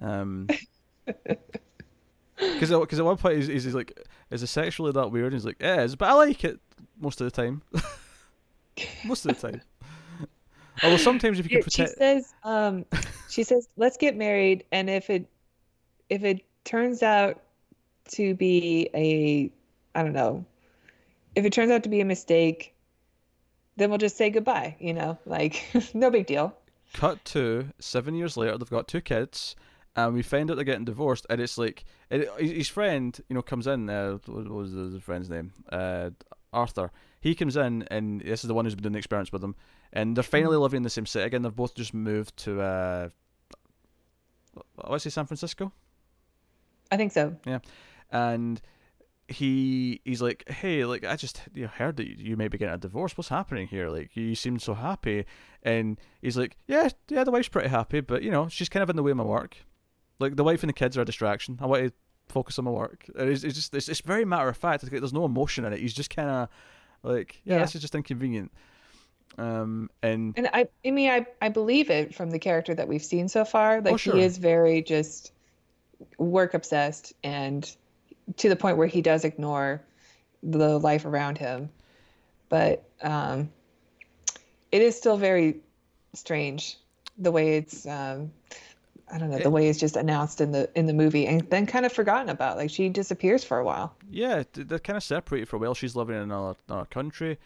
[0.00, 0.46] Um,
[2.36, 3.98] because because at one point he's, he's like,
[4.30, 6.60] "Is it sexually that weird?" And he's like, "It is, but I like it
[7.00, 7.62] most of the time.
[9.04, 9.62] most of the time."
[10.82, 12.84] Although sometimes if you Yeah, can she says, um,
[13.28, 15.26] she says, let's get married, and if it
[16.08, 17.40] if it turns out
[18.12, 19.50] to be a,
[19.98, 20.44] I don't know,
[21.34, 22.74] if it turns out to be a mistake,
[23.76, 24.76] then we'll just say goodbye.
[24.80, 26.54] You know, like no big deal.
[26.92, 29.56] cut to seven years later, they've got two kids,
[29.96, 33.42] and we find out they're getting divorced, and it's like it, his friend, you know,
[33.42, 33.88] comes in.
[33.88, 35.52] Uh, what was the friend's name?
[35.70, 36.10] Uh,
[36.52, 36.90] Arthur.
[37.20, 39.54] He comes in, and this is the one who's been doing the experiments with them,
[39.92, 41.42] and they're finally living in the same city again.
[41.42, 43.08] They've both just moved to, uh,
[44.74, 45.72] what's it, San Francisco?
[46.92, 47.34] I think so.
[47.44, 47.58] Yeah,
[48.12, 48.60] and
[49.28, 52.74] he he's like, hey, like I just you know, heard that you, may be getting
[52.74, 53.16] a divorce.
[53.16, 53.88] What's happening here?
[53.88, 55.24] Like you seem so happy,
[55.62, 58.90] and he's like, yeah, yeah, the wife's pretty happy, but you know she's kind of
[58.90, 59.56] in the way of my work.
[60.18, 61.58] Like the wife and the kids are a distraction.
[61.60, 61.92] I want to
[62.28, 63.06] focus on my work.
[63.16, 64.82] It's, it's just it's, it's very matter of fact.
[64.82, 65.80] Like, there's no emotion in it.
[65.80, 66.48] He's just kind of
[67.02, 67.62] like, yeah, Yeah.
[67.62, 68.52] this is just inconvenient.
[69.38, 73.02] Um, and And I, I mean, I, I believe it from the character that we've
[73.02, 73.80] seen so far.
[73.80, 74.14] Like Oh, sure.
[74.14, 75.32] he is very just
[76.18, 77.74] work obsessed and
[78.36, 79.82] to the point where he does ignore
[80.42, 81.68] the life around him.
[82.48, 83.50] But um,
[84.70, 85.56] it is still very
[86.14, 86.78] strange
[87.18, 88.30] the way it's um,
[89.12, 91.42] I don't know It- the way it's just announced in the in the movie and
[91.50, 92.56] then kind of forgotten about.
[92.56, 93.94] Like she disappears for a while.
[94.10, 95.74] yeah, th- they're kind of separated for a while.
[95.74, 97.38] She's living in another, another country.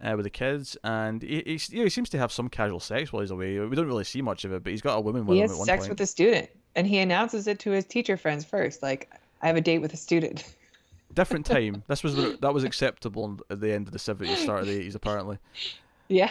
[0.00, 2.78] Uh, with the kids, and he, he's, you know, he seems to have some casual
[2.78, 3.58] sex while he's away.
[3.58, 5.48] We don't really see much of it, but he's got a woman with He him
[5.48, 5.90] has at one sex point.
[5.90, 8.84] with a student and he announces it to his teacher friends first.
[8.84, 9.10] Like
[9.42, 10.54] I have a date with a student.
[11.12, 11.82] different time.
[11.88, 14.94] This was that was acceptable at the end of the seventies, start of the eighties,
[14.94, 15.38] apparently.
[16.06, 16.30] yeah.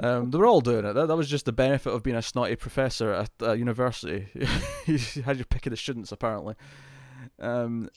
[0.00, 0.92] Um, they were all doing it.
[0.92, 4.28] That, that was just the benefit of being a snotty professor at a university.
[4.86, 6.54] you had your pick of the students, apparently.
[7.38, 7.90] Um.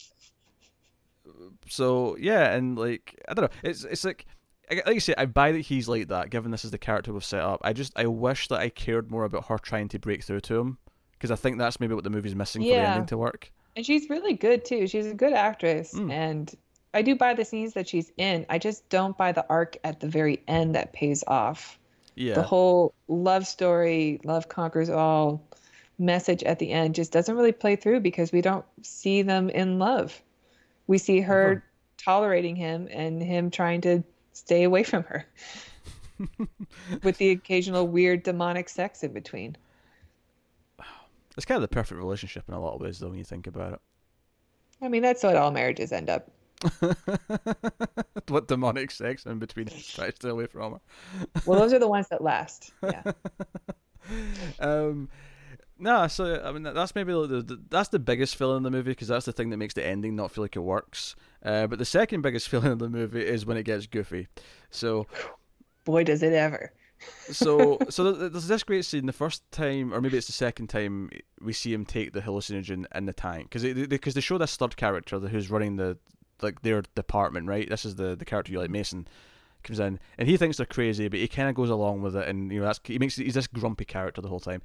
[1.68, 4.26] So yeah, and like I don't know, it's it's like
[4.70, 6.28] like I say, I buy that he's like that.
[6.28, 9.10] Given this is the character we've set up, I just I wish that I cared
[9.10, 10.78] more about her trying to break through to him
[11.22, 13.52] because I think that's maybe what the movie's missing for the ending to work.
[13.76, 14.88] And she's really good too.
[14.88, 15.94] She's a good actress.
[15.94, 16.10] Mm.
[16.10, 16.54] And
[16.92, 18.44] I do buy the scenes that she's in.
[18.50, 21.78] I just don't buy the arc at the very end that pays off.
[22.16, 22.34] Yeah.
[22.34, 25.40] The whole love story, love conquers all
[25.96, 29.78] message at the end just doesn't really play through because we don't see them in
[29.78, 30.20] love.
[30.88, 31.60] We see her Uh-huh.
[31.98, 35.24] tolerating him and him trying to stay away from her
[37.04, 39.56] with the occasional weird demonic sex in between.
[41.36, 43.46] It's kind of the perfect relationship in a lot of ways, though, when you think
[43.46, 43.80] about it.
[44.80, 46.30] I mean, that's what all marriages end up.
[48.28, 50.80] what demonic sex in between try to away from her.
[51.46, 52.72] Well, those are the ones that last.
[52.82, 53.02] Yeah.
[54.60, 55.08] um,
[55.78, 58.92] no, so I mean that's maybe the, the that's the biggest feeling in the movie
[58.92, 61.16] because that's the thing that makes the ending not feel like it works.
[61.44, 64.28] Uh, but the second biggest feeling in the movie is when it gets goofy.
[64.70, 65.06] So
[65.84, 66.72] Boy, does it ever.
[67.30, 71.10] So so there's this great scene the first time or maybe it's the second time
[71.40, 74.56] we see him take the hallucinogen in the tank because they, because they show this
[74.56, 75.96] third character who's running the
[76.40, 79.06] like their department right this is the the character you like mason
[79.62, 82.26] comes in and he thinks they're crazy but he kind of goes along with it
[82.26, 84.60] and you know that's he makes he's this grumpy character the whole time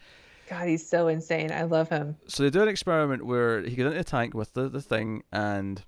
[0.49, 1.51] God, he's so insane.
[1.51, 2.15] I love him.
[2.27, 5.23] so they do an experiment where he gets into the tank with the, the thing
[5.29, 5.83] and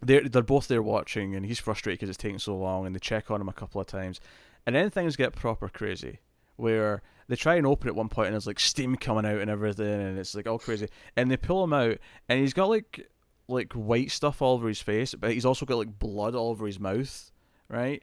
[0.00, 3.00] they're they're both there watching and he's frustrated because it's taking so long and they
[3.00, 4.20] check on him a couple of times
[4.66, 6.20] and then things get proper crazy
[6.56, 9.40] where they try and open it at one point and there's like steam coming out
[9.40, 12.68] and everything and it's like all crazy and they pull him out and he's got
[12.68, 13.08] like
[13.48, 16.66] like white stuff all over his face but he's also got like blood all over
[16.66, 17.30] his mouth
[17.68, 18.02] right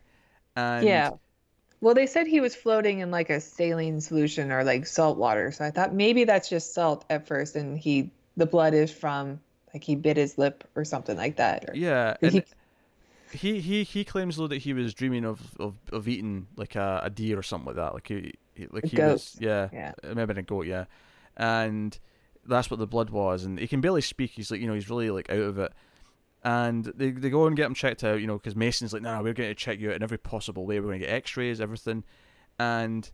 [0.55, 1.11] and yeah.
[1.81, 5.51] Well, they said he was floating in like a saline solution or like salt water.
[5.51, 9.39] So I thought maybe that's just salt at first, and he the blood is from
[9.73, 11.69] like he bit his lip or something like that.
[11.69, 12.43] Or, yeah and he-
[13.35, 17.01] he he he claims though that he was dreaming of of, of eating like a,
[17.03, 17.93] a deer or something like that.
[17.93, 19.69] Like he, he like he was yeah.
[19.71, 19.93] Yeah.
[20.03, 20.85] it may have been a goat yeah.
[21.37, 21.97] And
[22.45, 23.43] that's what the blood was.
[23.43, 24.31] And he can barely speak.
[24.31, 25.73] He's like you know he's really like out of it.
[26.43, 29.23] And they, they go and get him checked out you know because mason's like no
[29.23, 30.79] we're going to check you out in every possible way.
[30.79, 32.03] We're going to get x-rays everything.
[32.59, 33.09] And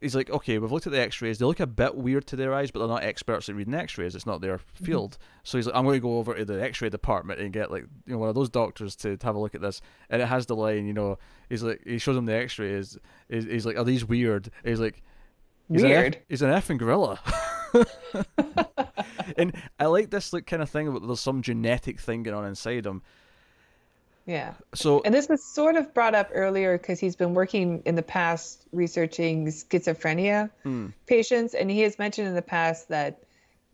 [0.00, 2.54] he's like okay we've looked at the x-rays they look a bit weird to their
[2.54, 5.76] eyes but they're not experts at reading x-rays it's not their field so he's like
[5.76, 8.28] i'm going to go over to the x-ray department and get like you know one
[8.28, 10.86] of those doctors to, to have a look at this and it has the line
[10.86, 14.50] you know he's like he shows him the x-rays he's, he's like are these weird
[14.64, 15.02] he's like
[15.72, 16.16] He's An Weird.
[16.16, 17.18] F, he's an effing gorilla.
[19.36, 22.84] and I like this like kind of thing there's some genetic thing going on inside
[22.86, 23.02] him.
[24.26, 24.54] Yeah.
[24.74, 28.02] So And this was sort of brought up earlier because he's been working in the
[28.02, 33.24] past researching schizophrenia hmm, patients, and he has mentioned in the past that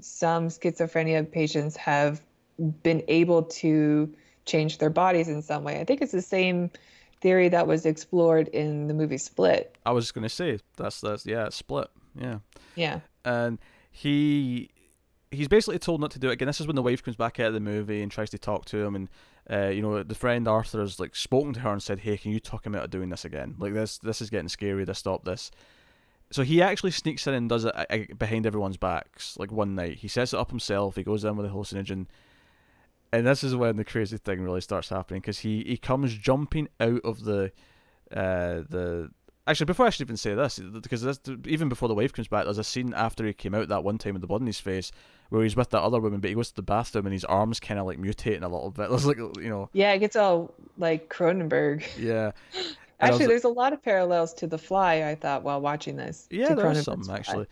[0.00, 2.22] some schizophrenia patients have
[2.82, 4.12] been able to
[4.46, 5.80] change their bodies in some way.
[5.80, 6.70] I think it's the same
[7.20, 9.76] theory that was explored in the movie Split.
[9.84, 11.88] I was going to say that's that's yeah, split.
[12.18, 12.38] Yeah.
[12.74, 13.00] Yeah.
[13.24, 13.58] and
[13.90, 14.70] he
[15.30, 16.46] he's basically told not to do it again.
[16.46, 18.64] This is when the wife comes back out of the movie and tries to talk
[18.66, 19.08] to him, and
[19.50, 22.32] uh, you know the friend Arthur has like spoken to her and said, "Hey, can
[22.32, 23.54] you talk him out of doing this again?
[23.58, 24.84] Like this, this is getting scary.
[24.84, 25.50] To stop this."
[26.30, 29.37] So he actually sneaks in and does it uh, behind everyone's backs.
[29.38, 30.96] Like one night, he sets it up himself.
[30.96, 32.06] He goes in with a hallucinogen,
[33.12, 36.68] and this is when the crazy thing really starts happening because he he comes jumping
[36.80, 37.52] out of the
[38.12, 39.11] uh the
[39.48, 42.58] actually before I should even say this because even before the wife comes back there's
[42.58, 44.92] a scene after he came out that one time with the blood in his face
[45.30, 47.58] where he's with that other woman but he goes to the bathroom and his arms
[47.58, 50.54] kind of like mutating a little bit there's like you know Yeah, it gets all
[50.76, 51.84] like Cronenberg.
[51.98, 55.61] yeah I was Actually, there's a lot of parallels to The Fly, I thought, while
[55.61, 56.26] watching this.
[56.30, 57.16] yeah to there is Cronenberg's something Fly.
[57.16, 57.46] actually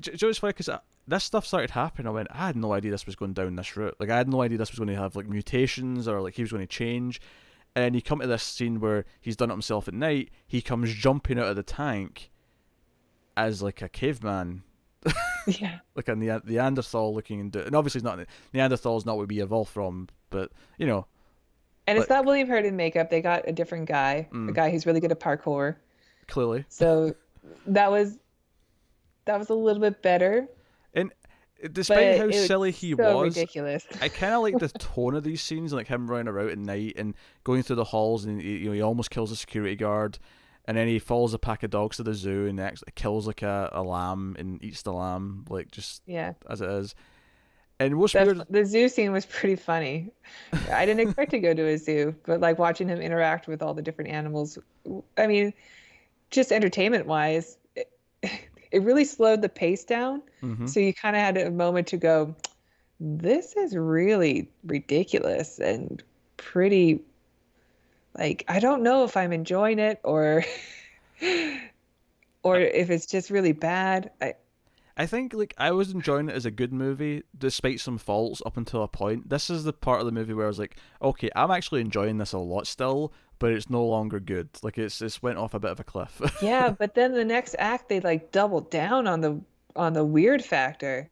[0.00, 2.72] do you know funny because uh, this stuff started happening I went I had no
[2.72, 4.88] idea this was going down this route like I had no idea this was going
[4.88, 7.20] to have like mutations or like he was going to change
[7.76, 10.60] and then you come to this scene where he's done it himself at night he
[10.62, 12.30] comes jumping out of the tank
[13.36, 14.62] as like a caveman
[15.46, 15.78] Yeah.
[15.94, 18.18] like a Nea- Neanderthal looking and, and obviously it's not
[18.52, 21.06] Neanderthal's not what we evolved from but you know
[21.86, 23.08] And it's not William Hurt in makeup.
[23.10, 24.50] They got a different guy, Mm.
[24.50, 25.76] a guy who's really good at parkour.
[26.26, 27.14] clearly So
[27.66, 28.18] that was
[29.24, 30.48] that was a little bit better.
[30.94, 31.12] and
[31.60, 33.86] But despite how silly he so was ridiculous.
[34.00, 36.94] I kind of like the tone of these scenes, like him running around at night
[36.96, 40.18] and going through the halls, and he, you know he almost kills a security guard,
[40.66, 43.42] and then he follows a pack of dogs to the zoo and actually kills like
[43.42, 46.34] a, a lamb and eats the lamb, like just Yeah.
[46.48, 46.94] as it is.
[47.80, 50.10] And what's That, weird, the zoo scene was pretty funny.
[50.72, 53.72] I didn't expect to go to a zoo, but like watching him interact with all
[53.72, 54.58] the different animals,
[55.16, 55.52] I mean,
[56.30, 57.56] just entertainment wise,
[58.70, 60.22] it, really slowed the pace down.
[60.42, 60.68] Mhm.
[60.68, 62.34] So you kind of had a moment to go,
[63.00, 66.02] this is really ridiculous and
[66.36, 67.00] pretty
[68.16, 70.44] like I don't know if I'm enjoying it or
[72.42, 74.10] or if it's just really bad.
[74.20, 74.34] I
[74.98, 78.56] I think like I was enjoying it as a good movie, despite some faults up
[78.56, 79.30] until a point.
[79.30, 82.18] This is the part of the movie where I was like, okay, I'm actually enjoying
[82.18, 84.48] this a lot still, but it's no longer good.
[84.60, 86.20] Like it's it's went off a bit of a cliff.
[86.42, 89.40] yeah, but then the next act they like double down on the
[89.76, 91.08] on the weird factor.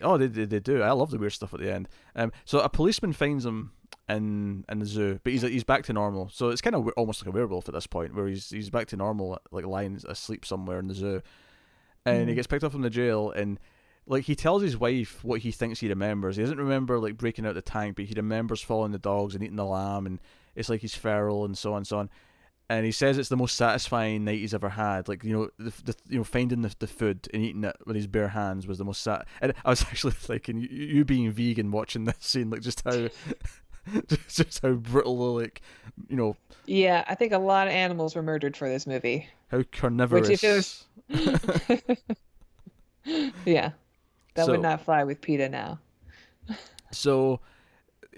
[0.00, 0.82] Oh, they, they, they do.
[0.82, 1.88] I love the weird stuff at the end.
[2.16, 3.70] Um, so a policeman finds him
[4.08, 6.28] in in the zoo, but he's he's back to normal.
[6.32, 8.88] So it's kind of almost like a werewolf at this point, where he's he's back
[8.88, 11.22] to normal, like lying asleep somewhere in the zoo,
[12.04, 12.28] and mm.
[12.28, 13.58] he gets picked up from the jail and.
[14.10, 16.36] Like he tells his wife what he thinks he remembers.
[16.36, 19.44] He doesn't remember like breaking out the tank, but he remembers following the dogs and
[19.44, 20.18] eating the lamb, and
[20.56, 22.10] it's like he's feral and so on and so on
[22.70, 25.08] and he says it's the most satisfying night he's ever had.
[25.08, 27.96] Like you know, the, the you know finding the, the food and eating it with
[27.96, 29.26] his bare hands was the most sat.
[29.40, 32.92] And I was actually thinking, you, you being vegan, watching this scene, like just how,
[34.28, 35.62] just how brutal, like
[36.08, 36.36] you know.
[36.66, 39.28] Yeah, I think a lot of animals were murdered for this movie.
[39.50, 40.28] How carnivorous.
[40.28, 40.84] Which was...
[43.44, 43.70] yeah,
[44.34, 45.78] that so, would not fly with PETA now.
[46.90, 47.40] so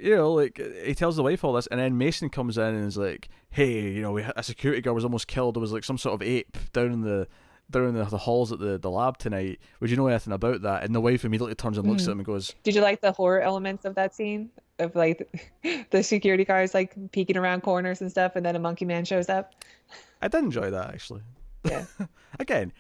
[0.01, 2.87] you know, like he tells the wife all this, and then Mason comes in and
[2.87, 5.55] is like, "Hey, you know, we, a security guard was almost killed.
[5.55, 7.29] There was like some sort of ape down in the
[7.71, 9.61] down in the, the halls at the, the lab tonight.
[9.81, 12.09] Would you know anything about that?" And the wife immediately turns and looks mm.
[12.09, 15.29] at him and goes, "Did you like the horror elements of that scene of like
[15.91, 19.29] the security guards like peeking around corners and stuff, and then a monkey man shows
[19.29, 19.55] up?"
[20.23, 21.23] I did enjoy that actually.
[21.65, 21.85] Yeah.
[22.39, 22.73] Again,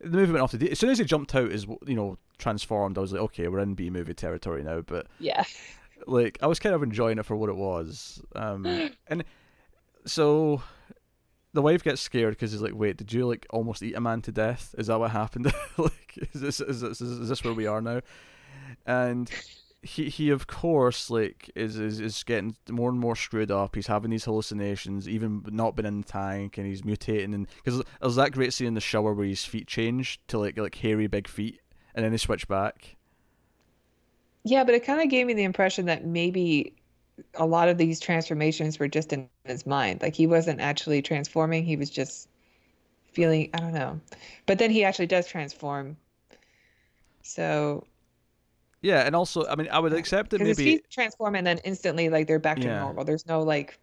[0.00, 0.70] the movie went off the.
[0.70, 2.98] As soon as he jumped out, is you know transformed.
[2.98, 4.80] I was like, okay, we're in B movie territory now.
[4.80, 5.44] But yeah,
[6.06, 8.22] like I was kind of enjoying it for what it was.
[8.34, 8.66] Um,
[9.08, 9.24] and
[10.04, 10.62] so
[11.54, 14.20] the wife gets scared because he's like, "Wait, did you like almost eat a man
[14.22, 14.74] to death?
[14.76, 15.46] Is that what happened?
[15.78, 18.00] like, is this is this is this where we are now?"
[18.84, 19.30] And
[19.80, 23.76] he he of course like is, is is getting more and more screwed up.
[23.76, 27.34] He's having these hallucinations, even not been in the tank, and he's mutating.
[27.34, 30.58] And because there's that great scene in the shower where his feet change to like
[30.58, 31.60] like hairy big feet,
[31.94, 32.96] and then they switch back.
[34.42, 36.74] Yeah, but it kind of gave me the impression that maybe
[37.34, 40.02] a lot of these transformations were just in his mind.
[40.02, 42.28] Like he wasn't actually transforming, he was just
[43.12, 44.00] feeling, I don't know.
[44.46, 45.96] But then he actually does transform.
[47.22, 47.86] So
[48.82, 52.10] yeah, and also, I mean, I would accept it maybe he transform and then instantly
[52.10, 52.80] like they're back to yeah.
[52.80, 53.04] normal.
[53.04, 53.78] There's no like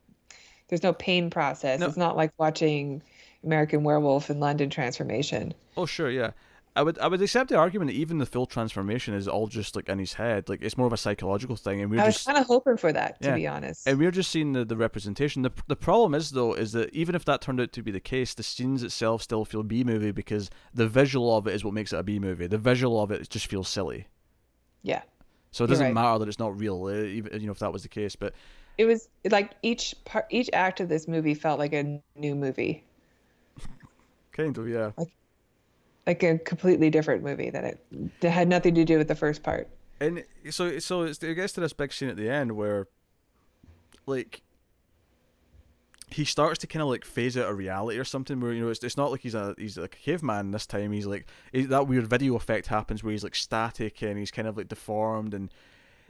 [0.68, 1.80] there's no pain process.
[1.80, 1.88] No.
[1.88, 3.02] It's not like watching
[3.44, 5.54] American Werewolf in London transformation.
[5.76, 6.32] Oh, sure, yeah.
[6.76, 9.76] I would I would accept the argument that even the full transformation is all just
[9.76, 12.24] like in his head, like it's more of a psychological thing, and we're I was
[12.24, 13.36] kind of hoping for that, to yeah.
[13.36, 13.86] be honest.
[13.88, 15.42] And we're just seeing the, the representation.
[15.42, 18.00] the The problem is though, is that even if that turned out to be the
[18.00, 21.74] case, the scenes itself still feel B movie because the visual of it is what
[21.74, 22.48] makes it a B movie.
[22.48, 24.08] The visual of it just feels silly.
[24.82, 25.02] Yeah.
[25.52, 25.94] So it doesn't right.
[25.94, 28.34] matter that it's not real, eh, even you know if that was the case, but
[28.78, 32.86] it was like each part, each act of this movie felt like a new movie.
[34.32, 34.92] kind of, yeah.
[34.98, 35.12] Like
[36.08, 39.70] like a completely different movie that it had nothing to do with the first part.
[40.00, 42.88] And so so it gets to this big scene at the end where
[44.06, 44.42] like
[46.10, 48.70] he starts to kind of like phase out a reality or something where you know
[48.70, 51.88] it's, it's not like he's a he's like a caveman this time he's like that
[51.88, 55.54] weird video effect happens where he's like static and he's kind of like deformed and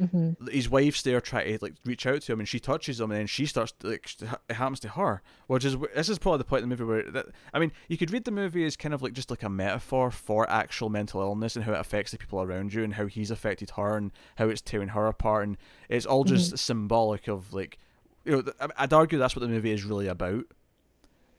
[0.02, 0.48] Mm-hmm.
[0.48, 3.20] His wife's there trying to like reach out to him, and she touches him, and
[3.20, 4.10] then she starts to, like
[4.50, 5.22] it happens to her.
[5.48, 7.98] Which is this is probably the point of the movie where that I mean you
[7.98, 11.22] could read the movie as kind of like just like a metaphor for actual mental
[11.22, 14.12] illness and how it affects the people around you, and how he's affected her, and
[14.36, 16.56] how it's tearing her apart, and it's all just mm-hmm.
[16.56, 17.78] symbolic of like
[18.26, 18.44] you know
[18.78, 20.46] I'd argue that's what the movie is really about.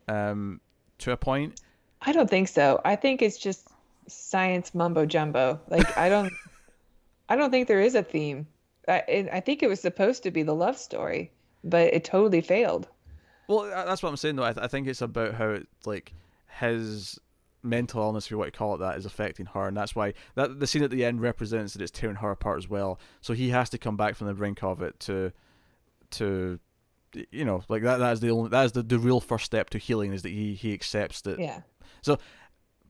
[0.09, 0.61] Um,
[0.98, 1.61] to a point.
[2.01, 2.81] I don't think so.
[2.85, 3.68] I think it's just
[4.07, 5.61] science mumbo jumbo.
[5.68, 6.33] Like I don't.
[7.29, 8.46] I don't think there is a theme.
[8.88, 11.31] I, I think it was supposed to be the love story,
[11.62, 12.88] but it totally failed.
[13.49, 14.45] Well, uh, that's what I'm saying though.
[14.45, 16.12] I, th- I think it's about how it, like
[16.61, 17.18] his
[17.62, 20.14] mental illness, if you want to call it that, is affecting her, and that's why
[20.35, 22.99] that the scene at the end represents that it's tearing her apart as well.
[23.21, 25.33] So he has to come back from the brink of it to,
[26.13, 26.59] to,
[27.31, 27.98] you know, like that.
[27.98, 30.31] That is the only that is the, the real first step to healing is that
[30.31, 31.38] he he accepts that.
[31.38, 31.61] Yeah.
[32.00, 32.19] So,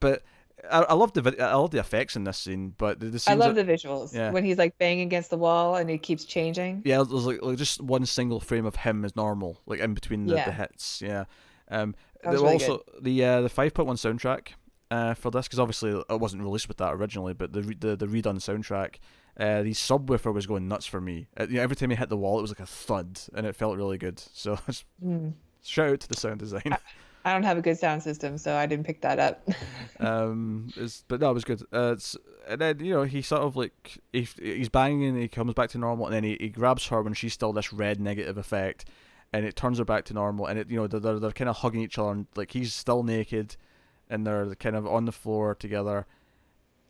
[0.01, 0.23] but
[0.71, 3.35] I, I love the I love the effects in this scene, but the, the I
[3.35, 4.31] love the visuals yeah.
[4.31, 6.83] when he's like banging against the wall and he keeps changing.
[6.85, 10.27] Yeah, there's like, like just one single frame of him is normal, like in between
[10.27, 10.45] the, yeah.
[10.45, 11.03] the hits.
[11.03, 11.25] Yeah,
[11.69, 11.95] um,
[12.25, 13.05] really also good.
[13.05, 14.49] the uh, the five point one soundtrack
[14.91, 18.07] uh, for this because obviously it wasn't released with that originally, but the the, the
[18.07, 18.97] redone soundtrack.
[19.35, 21.27] Uh, the subwoofer was going nuts for me.
[21.41, 23.47] Uh, you know, every time he hit the wall, it was like a thud, and
[23.47, 24.19] it felt really good.
[24.35, 24.57] So,
[25.03, 25.33] mm.
[25.63, 26.63] shout out to the sound design.
[26.67, 26.77] I
[27.31, 29.49] don't have a good sound system, so I didn't pick that up.
[30.01, 30.69] um,
[31.09, 31.63] but no, it was good.
[31.73, 31.97] Uh,
[32.49, 35.79] and then you know he sort of like he, he's banging he comes back to
[35.79, 38.87] normal, and then he, he grabs her when she's still this red negative effect,
[39.33, 41.51] and it turns her back to normal, and it you know they're they're, they're kind
[41.51, 43.57] of hugging each other, and like he's still naked,
[44.11, 46.07] and they're kind of on the floor together,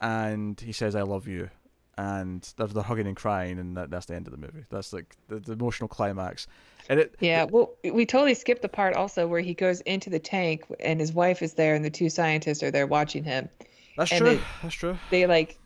[0.01, 1.51] and he says I love you,
[1.99, 4.65] and they're, they're hugging and crying, and that, that's the end of the movie.
[4.71, 6.47] That's like the, the emotional climax,
[6.89, 10.19] and it Yeah, well, we totally skipped the part also where he goes into the
[10.19, 13.49] tank and his wife is there and the two scientists are there watching him.
[13.97, 14.31] that's and true.
[14.31, 14.99] it- that's true.
[15.11, 15.59] They like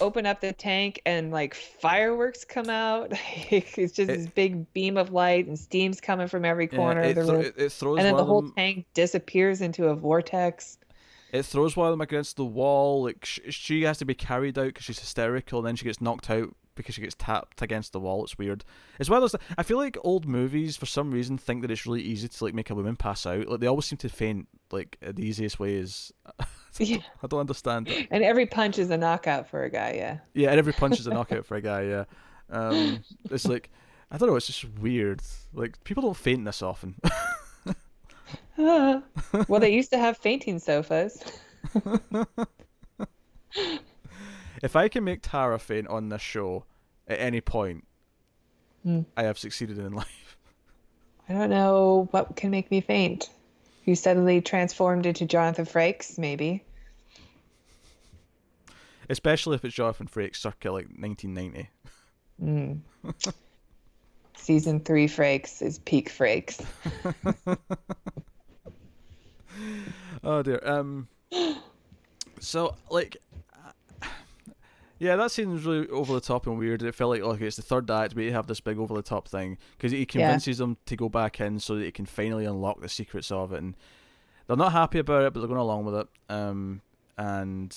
[0.00, 3.12] open up the tank and like fireworks come out.
[3.50, 7.02] it's just It- this big beam of light and steam's coming from every Yeah, corner
[7.02, 7.44] it, of the thro- room.
[7.44, 10.78] it, it throws And then the whole them- tank disappears into a vortex.
[11.32, 13.04] It throws one of them against the wall.
[13.04, 15.98] Like sh- she has to be carried out because she's hysterical, and then she gets
[16.00, 18.24] knocked out because she gets tapped against the wall.
[18.24, 18.64] It's weird.
[18.98, 19.40] As well as those.
[19.56, 22.54] I feel like old movies, for some reason, think that it's really easy to like
[22.54, 23.48] make a woman pass out.
[23.48, 24.48] Like they always seem to faint.
[24.70, 26.12] Like the easiest way is.
[26.78, 27.00] Yeah.
[27.22, 28.08] I don't understand it.
[28.10, 30.20] And every punch is a knockout for a guy, yeah.
[30.32, 31.82] Yeah, and every punch is a knockout for a guy.
[31.82, 32.04] Yeah,
[32.48, 33.68] um, it's like
[34.10, 34.36] I don't know.
[34.36, 35.20] It's just weird.
[35.52, 36.94] Like people don't faint this often.
[38.56, 39.02] Well,
[39.60, 41.22] they used to have fainting sofas.
[44.62, 46.64] If I can make Tara faint on this show
[47.06, 47.84] at any point,
[48.82, 49.02] Hmm.
[49.16, 50.36] I have succeeded in life.
[51.28, 53.30] I don't know what can make me faint.
[53.84, 56.64] You suddenly transformed into Jonathan Frakes, maybe.
[59.08, 61.68] Especially if it's Jonathan Frakes circa like 1990.
[62.42, 62.80] Mm.
[64.36, 66.64] Season three Frakes is peak Frakes.
[70.24, 70.60] Oh dear.
[70.64, 71.08] Um.
[72.40, 73.18] So like,
[75.02, 76.80] yeah, that seems really over the top and weird.
[76.80, 79.02] It felt like okay, it's the third act, but you have this big over the
[79.02, 82.44] top thing because he convinces them to go back in so that he can finally
[82.44, 83.74] unlock the secrets of it, and
[84.46, 86.08] they're not happy about it, but they're going along with it.
[86.28, 86.82] Um.
[87.18, 87.76] And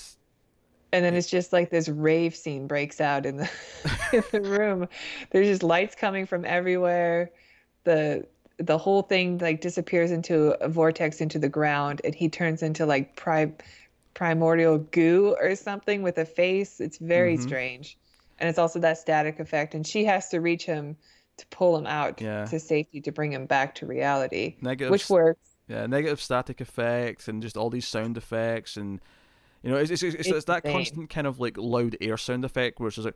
[0.94, 3.50] And then it's just like this rave scene breaks out in the
[4.14, 4.88] in the room.
[5.32, 7.32] There's just lights coming from everywhere.
[7.86, 8.28] The
[8.60, 12.86] the whole thing like disappears into a vortex into the ground and he turns into
[12.86, 13.52] like pri-
[14.16, 16.80] primordial goo or something with a face.
[16.82, 17.42] It's very Mhm.
[17.44, 17.98] strange.
[18.40, 20.98] And it's also that static effect and she has to reach him
[21.38, 22.46] to pull him out Yeah.
[22.46, 24.90] to safety to bring him back to reality, negative.
[24.92, 25.40] which works.
[25.68, 29.00] Yeah, negative static effects and just all these sound effects and
[29.64, 32.46] you know it's it's, it's, it's, It's that constant kind of like loud air sound
[32.46, 33.16] effect where it's just like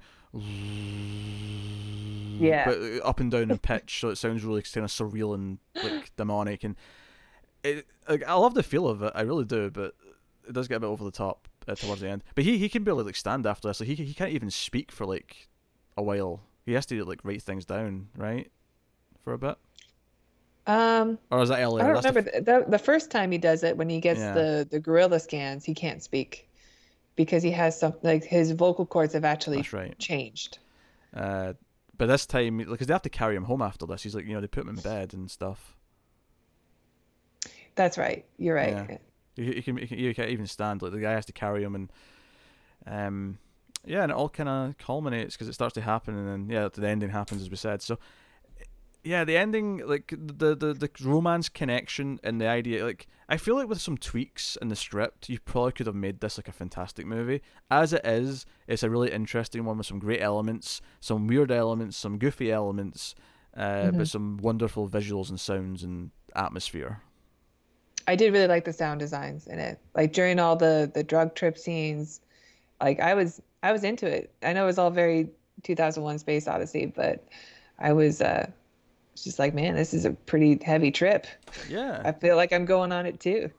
[2.40, 2.66] Yeah.
[2.66, 5.60] but uh, up and down in pitch so it sounds really kind of surreal and
[5.76, 6.76] like demonic and
[7.64, 9.94] it like I love the feel of it I really do but
[10.50, 12.68] it does get a bit over the top uh, towards the end but he he
[12.70, 15.48] can barely like stand after this like he he can't even speak for like
[15.98, 18.52] a while he has to like write things down right
[19.20, 19.58] for a bit
[20.68, 23.38] Um or is that earlier I don't That's remember the, the, the first time he
[23.38, 24.34] does it when he gets Yeah.
[24.34, 25.66] the the gorilla scans.
[25.66, 26.48] He can't speak
[27.16, 29.98] because he has some like his vocal cords have actually That's right.
[30.00, 30.60] changed.
[31.14, 31.54] Uh,
[31.98, 34.34] but this time, because they have to carry him home after this, he's like, you
[34.34, 35.76] know, they put him in bed and stuff.
[37.76, 38.26] That's right.
[38.38, 38.84] You're right.
[38.90, 38.98] Yeah.
[39.36, 40.82] He can, he can, he can't even stand.
[40.82, 41.92] Like the guy has to carry him, and
[42.86, 43.38] um,
[43.86, 46.68] yeah, and it all kind of culminates because it starts to happen, and then yeah,
[46.72, 47.82] the ending happens as we said.
[47.82, 47.98] So
[49.04, 53.56] yeah, the ending, like the the the romance connection and the idea, like I feel
[53.56, 56.52] like with some tweaks in the script, you probably could have made this like a
[56.52, 57.42] fantastic movie.
[57.72, 61.96] As it is, it's a really interesting one with some great elements, some weird elements,
[61.96, 63.16] some goofy elements,
[63.56, 63.62] uh,
[63.92, 63.98] Mhm.
[64.00, 67.02] but some wonderful visuals and sounds and atmosphere.
[68.10, 69.78] I did really like the sound designs in it.
[69.94, 72.22] Like during all the the drug trip scenes,
[72.82, 74.34] like I was I was into it.
[74.42, 75.30] I know it was all very
[75.62, 77.24] 2001 Space Odyssey, but
[77.78, 78.50] I was uh
[79.16, 81.28] just like, man, this is a pretty heavy trip.
[81.70, 83.52] Yeah, I feel like I'm going on it too.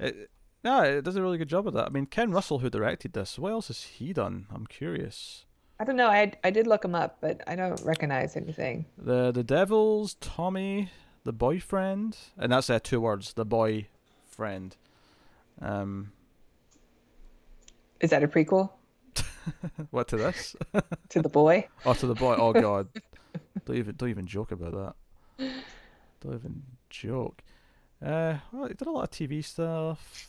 [0.00, 0.30] It,
[0.64, 1.84] no, it does a really good job of that.
[1.84, 4.46] I mean, Ken Russell, who directed this, what else has he done?
[4.50, 5.44] I'm curious.
[5.78, 6.08] I don't know.
[6.08, 8.86] I I did look him up, but I don't recognize anything.
[8.96, 10.88] The the Devils, Tommy,
[11.24, 13.32] the boyfriend, and that's uh, two words.
[13.32, 13.88] The boy
[14.26, 14.76] friend.
[15.60, 16.12] Um,
[18.00, 18.70] Is that a prequel
[19.90, 20.56] what to this?
[21.10, 21.68] to the boy?
[21.84, 22.34] oh, to the boy.
[22.34, 22.88] Oh God,
[23.64, 24.72] don't even don't even joke about
[25.38, 25.48] that.
[26.20, 27.42] Don't even joke.
[28.04, 30.28] Uh, well, he did a lot of TV stuff.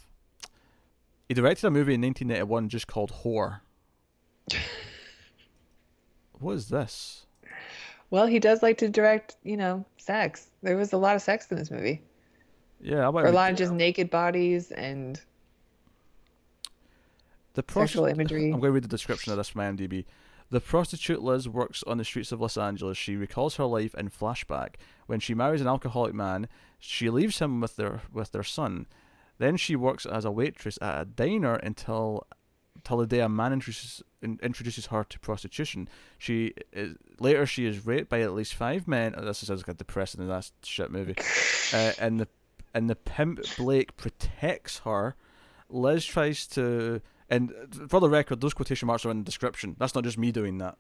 [1.28, 3.62] He directed a movie in 1991 just called Whore.
[6.40, 7.25] what is this?
[8.12, 10.48] Well, he does like to direct, you know, sex.
[10.62, 12.02] There was a lot of sex in this movie,
[12.80, 15.20] Yeah, or a lot of just naked bodies and
[17.54, 18.46] the pros- sexual imagery.
[18.46, 20.06] I'm going to read the description of this from IMDb.
[20.52, 22.98] The prostitute Liz works on the streets of Los Angeles.
[22.98, 24.76] She recalls her life in flashback.
[25.08, 26.48] When she marries an alcoholic man,
[26.78, 28.86] she leaves him with their with their son.
[29.38, 32.28] Then she works as a waitress at a diner until
[32.86, 35.90] till the day a man introduces in, introduces her to prostitution.
[36.18, 39.16] She is, later she is raped by at least five men.
[39.18, 41.16] Oh, this sounds like a depressing that shit movie.
[41.74, 42.28] Uh, and the
[42.74, 45.16] and the pimp Blake protects her.
[45.70, 47.52] Liz tries to and
[47.90, 49.76] for the record, those quotation marks are in the description.
[49.80, 50.78] That's not just me doing that.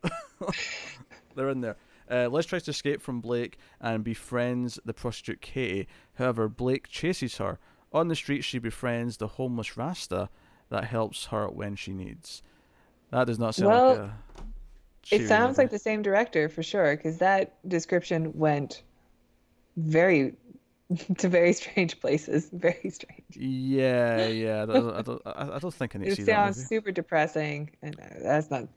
[1.36, 1.78] They're in there.
[2.10, 5.88] Uh, Liz tries to escape from Blake and befriends the prostitute Katie.
[6.14, 7.58] However, Blake chases her.
[7.92, 10.30] On the street, she befriends the homeless Rasta
[10.76, 12.44] that helps her when she needs.
[13.12, 14.14] That does not sound Well, like a.
[15.12, 18.84] It sounds like the same director for sure, because that description went
[19.78, 20.36] very
[21.18, 22.50] to very strange places.
[22.54, 23.24] Very strange.
[23.32, 24.64] Yeah, yeah.
[24.64, 26.92] I don't, I don't, I don't think I need to It see that sounds super
[26.92, 28.68] depressing, and uh, that's not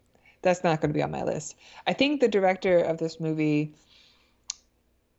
[0.42, 1.56] that's not going to be on my list.
[1.86, 3.74] I think the director of this movie,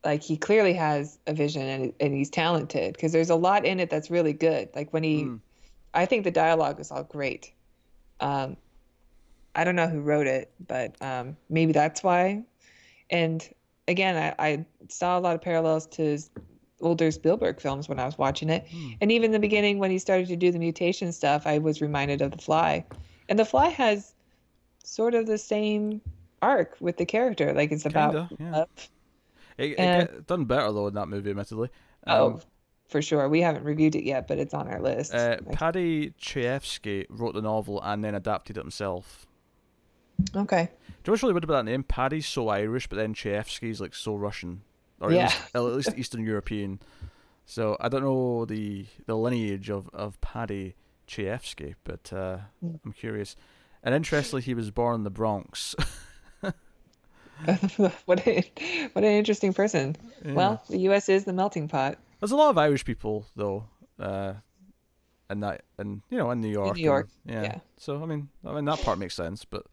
[0.06, 3.80] like he clearly has a vision and and he's talented because there's a lot in
[3.80, 4.70] it that's really good.
[4.74, 5.40] Like when he, Mm.
[5.94, 7.52] I think the dialogue is all great.
[8.20, 8.58] Um,
[9.56, 12.44] I don't know who wrote it, but um, maybe that's why.
[13.10, 13.48] And
[13.88, 16.20] again, I, I saw a lot of parallels to
[16.82, 18.68] older Spielberg films when I was watching it.
[18.70, 18.92] Hmm.
[19.02, 21.82] And even in the beginning, when he started to do the mutation stuff, I was
[21.82, 22.86] reminded of The Fly.
[23.28, 24.14] And The Fly has
[24.84, 26.02] sort of the same
[26.42, 27.54] arc with the character.
[27.54, 28.52] Like it's about Kinda, yeah.
[28.60, 28.70] love.
[29.58, 31.70] It, it and- done better though in that movie, admittedly.
[32.08, 32.42] oh, Um,
[32.90, 33.30] for sure.
[33.30, 35.14] We haven't reviewed it yet, but it's on our list.
[35.14, 39.26] Uh, Paddy Chayefsky wrote the novel and then adapted it himself.
[40.36, 40.66] okay.
[40.66, 41.84] Do you know what's really weird about that name?
[41.84, 44.62] Paddy's so Irish, but then Chayefsky's like so Russian,
[45.00, 45.26] or Yeah.
[45.26, 46.80] at, least, at least Eastern European.
[47.46, 50.76] So I don't know the the lineage of of Paddy
[51.08, 52.80] Chayefsky, but uh, Mm.
[52.86, 53.36] I'm curious.
[53.82, 55.74] And interestingly, he was born in the Bronx.
[58.06, 58.44] what a,
[58.94, 59.96] what an interesting person.
[60.26, 60.34] Yeah.
[60.34, 61.08] Well, the U.S.
[61.10, 61.98] is the melting pot.
[62.20, 63.66] There's a lot of Irish people though,
[64.00, 64.34] uh,
[65.30, 66.70] in that, and you know, in New York.
[66.72, 67.44] and- York, yeah.
[67.44, 67.60] yeah.
[67.78, 69.66] So I mean, I mean that part makes sense, but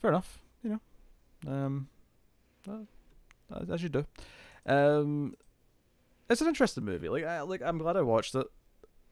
[0.00, 0.38] fair enough.
[0.62, 0.80] You
[1.46, 1.88] know, um,
[2.68, 4.04] uh, as you do.
[4.66, 5.34] Um,
[6.28, 7.08] it's an interesting movie.
[7.08, 8.46] Like, I, like I'm glad I watched it.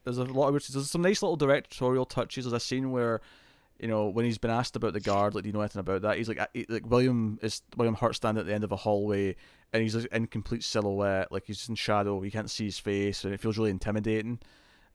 [0.04, 2.44] There's a lot of there's some nice little directorial touches.
[2.44, 3.20] There's a scene where,
[3.78, 6.02] you know, when he's been asked about the guard, like, do you know anything about
[6.02, 6.16] that?
[6.16, 9.36] He's like, he- like William is William Hurt standing at the end of a hallway,
[9.72, 12.22] and he's like, in complete silhouette, like he's in shadow.
[12.22, 14.38] You can't see his face, and it feels really intimidating.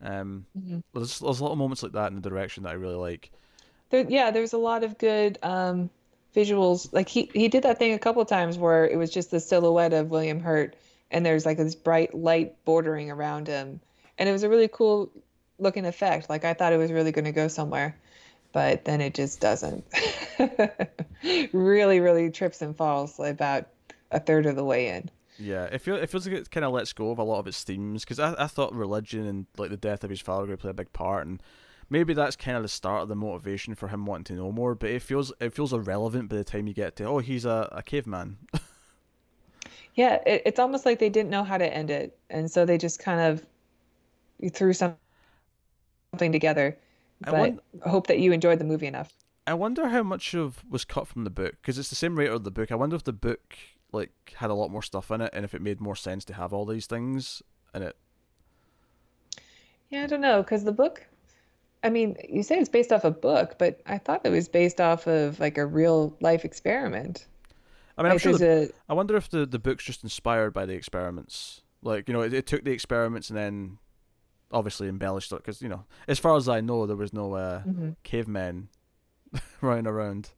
[0.00, 0.82] Um, Mhm.
[0.94, 3.30] there's there's little moments like that in the direction that I really like.
[3.90, 5.90] There, yeah, there's a lot of good um,
[6.34, 6.92] visuals.
[6.92, 9.92] Like he he did that thing a couple times where it was just the silhouette
[9.92, 10.74] of William Hurt,
[11.10, 13.80] and there's like this bright light bordering around him,
[14.18, 15.10] and it was a really cool
[15.58, 16.28] looking effect.
[16.28, 17.96] Like I thought it was really going to go somewhere,
[18.52, 19.84] but then it just doesn't.
[21.52, 23.66] really, really trips and falls about
[24.10, 25.10] a third of the way in.
[25.38, 27.46] Yeah, it feels it feels like it kind of lets go of a lot of
[27.46, 30.60] its themes because I I thought religion and like the death of his father would
[30.60, 31.42] play a big part, and
[31.90, 34.74] maybe that's kind of the start of the motivation for him wanting to know more.
[34.74, 37.68] But it feels it feels irrelevant by the time you get to oh he's a,
[37.72, 38.38] a caveman.
[39.94, 42.78] Yeah, it, it's almost like they didn't know how to end it, and so they
[42.78, 43.46] just kind of
[44.52, 44.96] threw some-
[46.12, 46.78] something together.
[47.24, 49.12] I But won- hope that you enjoyed the movie enough.
[49.46, 52.32] I wonder how much of was cut from the book because it's the same writer
[52.32, 52.70] of the book.
[52.70, 53.56] I wonder if the book
[53.92, 56.34] like had a lot more stuff in it and if it made more sense to
[56.34, 57.42] have all these things
[57.74, 57.96] in it.
[59.90, 61.06] Yeah, I don't know, because the book,
[61.84, 64.80] I mean, you say it's based off a book, but I thought it was based
[64.80, 67.26] off of like a real life experiment.
[67.98, 68.38] I mean, I'm sure.
[68.38, 71.60] The, a I wonder if the the book's just inspired by the experiments.
[71.82, 73.78] Like you know, it, it took the experiments and then
[74.52, 77.62] obviously embellished it because you know, as far as I know, there was no uh,
[77.66, 77.96] Mhm.
[78.02, 78.68] cavemen
[79.60, 80.30] running around.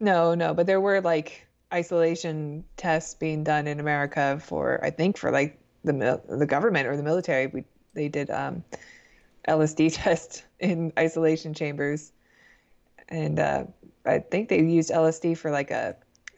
[0.00, 5.16] no, no, but there were like isolation tests being done in America for, I think,
[5.16, 7.46] for like the mil the government or the military.
[7.48, 8.64] We they did um,
[9.48, 12.12] LSD tests in isolation chambers,
[13.08, 13.64] and uh,
[14.06, 15.96] I think they used LSD for like a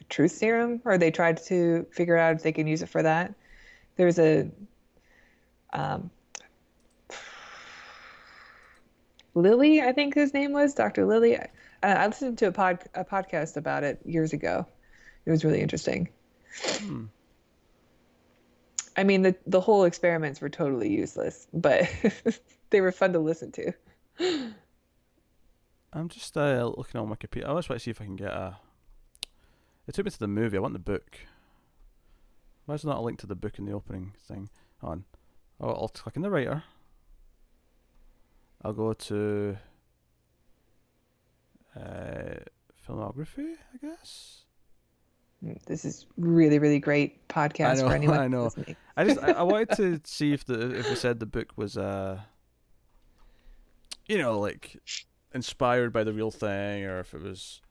[0.09, 3.33] truth serum, or they tried to figure out if they can use it for that.
[3.97, 4.49] There's a
[5.73, 6.09] um,
[9.37, 11.05] Lilly, I think his name was Dr.
[11.05, 11.37] Lilly.
[11.37, 11.47] I,
[11.83, 14.65] I listened to a pod a podcast about it years ago.
[15.25, 16.09] It was really interesting.
[16.63, 17.05] Hmm.
[18.95, 21.87] I mean, the the whole experiments were totally useless, but
[22.71, 23.73] they were fun to listen to.
[25.93, 27.47] I'm just uh, looking on Wikipedia.
[27.47, 28.57] I just want to see if I can get a.
[29.87, 30.57] It took me to the movie.
[30.57, 31.19] I want the book.
[32.65, 34.49] Why is there not a link to the book in the opening thing?
[34.81, 35.05] On.
[35.61, 36.63] Oh, I'll click in the writer.
[38.61, 39.57] I'll go to
[41.75, 42.35] uh,
[42.87, 44.43] filmography, I guess.
[45.43, 48.45] Mm, This is really, really great podcast know, for anyone I know.
[48.45, 48.75] listening.
[48.95, 51.77] I just I, I wanted to see if the if it said the book was
[51.77, 52.21] uh
[54.07, 54.77] you know like
[55.33, 57.61] inspired by the real thing or if it was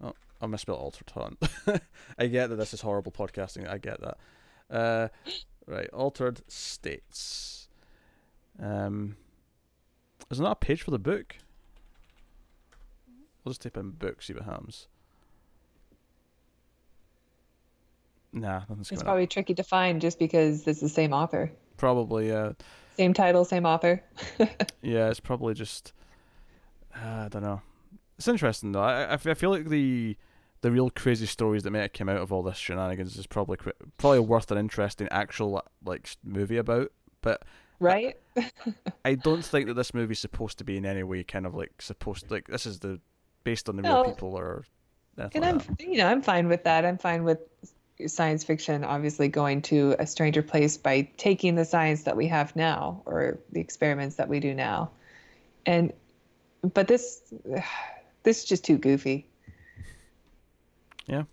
[0.00, 1.38] oh I misspelled altered taunt.
[2.18, 3.68] I get that this is horrible podcasting.
[3.68, 4.18] I get that.
[4.70, 5.08] Uh,
[5.66, 7.68] right, altered states.
[8.62, 9.16] Um,
[10.30, 11.36] is there not a page for the book?
[13.44, 14.86] I'll just type in book, see what happens.
[18.32, 19.04] Nah, nothing's It's coming up.
[19.06, 21.52] probably tricky to find just because it's the same author.
[21.76, 22.52] Probably, yeah.
[22.96, 24.02] Same title, same author.
[24.82, 25.92] Yeah, it's probably just.
[26.94, 27.62] Uh, I don't know.
[28.18, 28.82] It's interesting though.
[28.82, 30.16] I, I f- I feel like the
[30.64, 33.58] the real crazy stories that may have come out of all this shenanigans is probably
[33.98, 36.90] probably worth an interesting actual like movie about.
[37.20, 37.42] But
[37.80, 38.16] right?
[39.04, 41.82] I don't think that this movie's supposed to be in any way kind of like
[41.82, 42.98] supposed like this is the
[43.44, 44.04] based on the No.
[44.04, 44.64] real people or.
[45.34, 45.80] And I'm, that.
[45.80, 46.86] you know, I'm fine with that.
[46.86, 47.40] I'm fine with
[48.06, 52.56] science fiction obviously going to a stranger place by taking the science that we have
[52.56, 54.90] now or the experiments that we do now.
[55.66, 55.92] And
[56.72, 57.20] but this
[58.22, 59.26] this is just too goofy.
[61.06, 61.24] Yeah.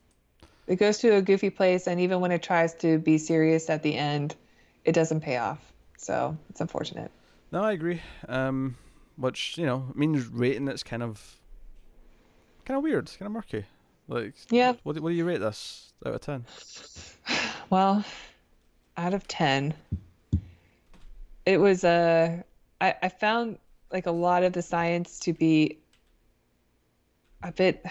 [0.68, 3.84] It goes to a goofy place and even when it tries to be serious at
[3.84, 4.36] the end,
[4.86, 5.60] it doesn't pay off.
[5.98, 7.12] So, it's unfortunate.
[7.52, 8.02] No, I agree.
[8.28, 8.76] Um,
[9.18, 11.38] which you know means rating it's kind of
[12.66, 13.66] kind of weird, It's kind of murky.
[14.08, 14.74] Like, Yeah.
[14.84, 16.46] What do- what do you rate this out of ten?
[17.70, 18.04] Well,
[18.98, 19.74] out of 10,
[21.46, 22.42] it was uh,
[22.82, 23.58] I, I found
[23.94, 25.78] like a lot of the science to be
[27.44, 27.86] a bit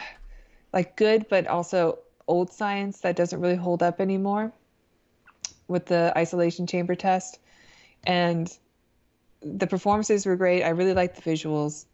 [0.73, 1.99] like good, but also
[2.29, 4.53] old science that doesn't really hold up anymore
[5.69, 7.39] with the isolation chamber test.
[8.05, 8.51] And
[9.43, 10.63] the performances were great.
[10.63, 11.87] I really liked the visuals.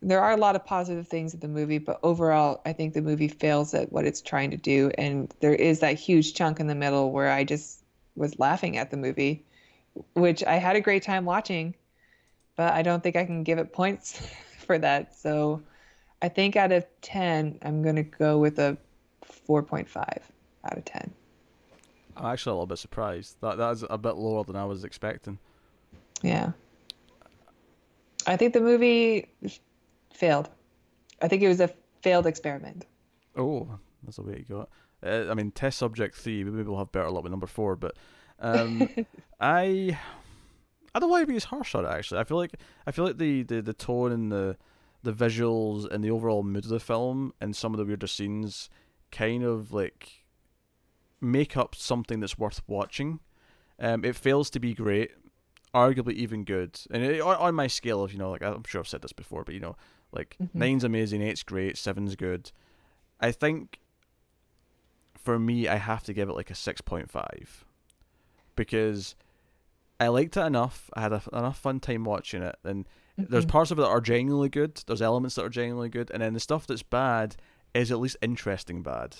[0.00, 3.02] There are a lot of positive things in the movie, but overall, I think the
[3.02, 4.90] movie fails at what it's trying to do.
[4.98, 7.84] And there is that huge chunk in the middle where I just
[8.16, 9.44] was laughing at the movie,
[10.14, 11.74] which I had a great time watching,
[12.56, 14.20] but I don't think I can give it points
[14.66, 15.16] for that.
[15.16, 15.62] So
[16.24, 18.78] I think out of 10, I'm going to go with a
[19.46, 20.22] 4.5
[20.64, 21.12] out of 10.
[22.16, 23.36] I'm actually a little bit surprised.
[23.42, 25.38] That that is a bit lower than I was expecting.
[26.22, 26.52] Yeah.
[28.26, 29.28] I think the movie
[30.14, 30.48] failed.
[31.20, 31.68] I think it was a
[32.00, 32.86] failed experiment.
[33.36, 33.68] Oh,
[34.02, 34.70] that's the way you got.
[35.06, 36.42] Uh, I mean, test subject three.
[36.42, 37.96] Maybe we'll have better luck with number four, but
[38.40, 38.88] um,
[39.40, 39.98] I
[40.94, 41.88] I don't want to be as harsh on it.
[41.88, 42.54] Actually, I feel like
[42.86, 44.56] I feel like the, the, the tone and the
[45.04, 48.68] the visuals and the overall mood of the film and some of the weirder scenes
[49.12, 50.24] kind of like
[51.20, 53.20] make up something that's worth watching.
[53.78, 55.10] Um, it fails to be great,
[55.74, 58.80] arguably even good, and it, on, on my scale of you know like I'm sure
[58.80, 59.76] I've said this before, but you know
[60.12, 60.50] like Mhm.
[60.54, 62.50] nine's amazing, eight's great, seven's good.
[63.20, 63.80] I think
[65.18, 67.64] for me, I have to give it like a six point five
[68.56, 69.14] because
[69.98, 70.90] I liked it enough.
[70.94, 72.86] I had a, enough fun time watching it, and
[73.16, 73.48] there's Mhm.
[73.50, 74.82] parts of it that are genuinely good.
[74.86, 77.36] There's elements that are genuinely good, and then the stuff that's bad
[77.72, 79.16] is at least interesting bad.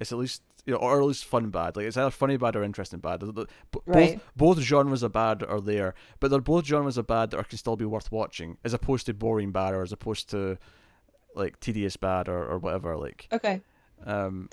[0.00, 1.76] It's at least you know, or at least fun bad.
[1.76, 3.20] Like it's either funny bad or interesting bad.
[3.20, 3.46] The-
[3.86, 4.20] Right.
[4.36, 7.44] Both both genres of bad are there, but they're both genres of bad that are,
[7.44, 10.58] can still be worth watching, as opposed to boring bad or as opposed to
[11.34, 12.96] like tedious bad or, or whatever.
[12.98, 13.62] Like Okay.
[14.04, 14.50] um,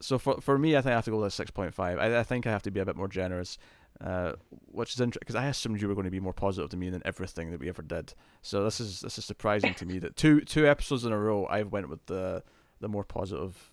[0.00, 1.98] so for for me, I think I have to go with a six point five.
[1.98, 3.56] I, I think I have to be a bit more generous,
[4.00, 4.32] uh,
[4.72, 6.90] which is interesting because I assumed you were going to be more positive to me
[6.90, 8.14] than everything that we ever did.
[8.42, 11.46] So this is this is surprising to me that two two episodes in a row
[11.46, 12.42] I've went with the
[12.80, 13.70] the more positive.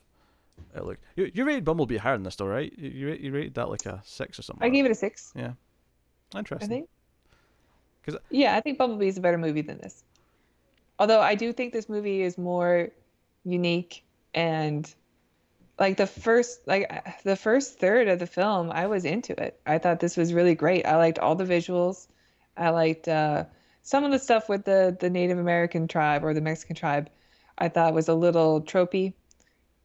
[0.76, 0.99] Outlook.
[1.15, 2.72] You you rated Bumblebee higher than this, though, right?
[2.78, 4.63] You you, you rated that like a six or something.
[4.63, 5.53] I gave it a six, Yeah,
[6.36, 6.69] I interesting.
[6.69, 6.89] think.
[8.05, 10.03] 'Cause- yeah, I think Bumblebee is a better movie than this.
[10.99, 12.89] Although I do think this movie is more
[13.43, 14.03] unique
[14.36, 14.93] and
[15.82, 16.86] like the first like
[17.23, 19.59] the first third of the film, I was into it.
[19.65, 20.86] I thought this was really great.
[20.86, 22.07] I liked all the visuals.
[22.55, 23.45] I liked uh,
[23.82, 27.09] some of the stuff with the the Native American tribe or the Mexican tribe.
[27.57, 29.13] I thought was a little tropey.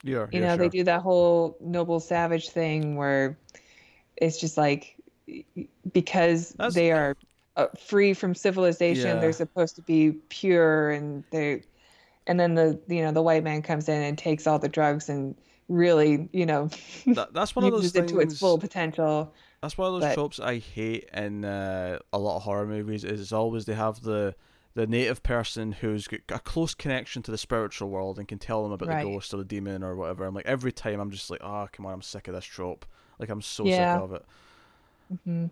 [0.03, 0.57] Yeah, You yeah, know, sure.
[0.57, 3.39] they do that whole noble savage thing where
[4.15, 4.95] it's just like
[5.91, 7.17] because That's- they are
[7.55, 9.19] uh, free from civilization, Yeah.
[9.19, 11.63] they're supposed to be pure and they
[12.27, 15.09] and then the you know the white man comes in and takes all the drugs
[15.09, 15.35] and
[15.69, 16.69] really you know
[17.07, 18.11] That, that's one of those things.
[18.11, 19.33] it to its full potential.
[19.61, 23.03] That's one of those But- tropes I hate in uh, a lot of horror movies.
[23.03, 24.35] Is always they have the
[24.75, 28.61] the native person who's got a close connection to the spiritual world and can tell
[28.61, 29.03] them about Right.
[29.03, 30.25] the ghost or the demon or whatever.
[30.25, 32.85] I'm like every time I'm just like, oh come on, I'm sick of this trope.
[33.19, 33.95] Like I'm so Yeah.
[33.95, 34.25] sick of it.
[35.23, 35.45] hmm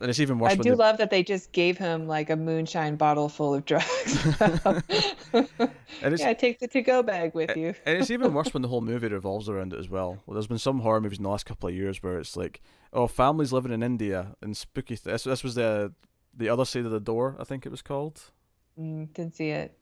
[0.00, 0.52] and it's even worse.
[0.52, 3.64] I do they- love that they just gave him like a moonshine bottle full of
[3.64, 4.34] drugs.
[5.32, 7.74] and yeah, take the to-go bag with you.
[7.84, 10.18] and it's even worse when the whole movie revolves around it as well.
[10.26, 10.34] well.
[10.34, 12.60] There's been some horror movies in the last couple of years where it's like,
[12.92, 14.96] oh, families living in India and spooky.
[14.96, 15.92] Th- this, this was the
[16.36, 18.30] the other side of the door, I think it was called.
[18.78, 19.76] Mm, didn't see it.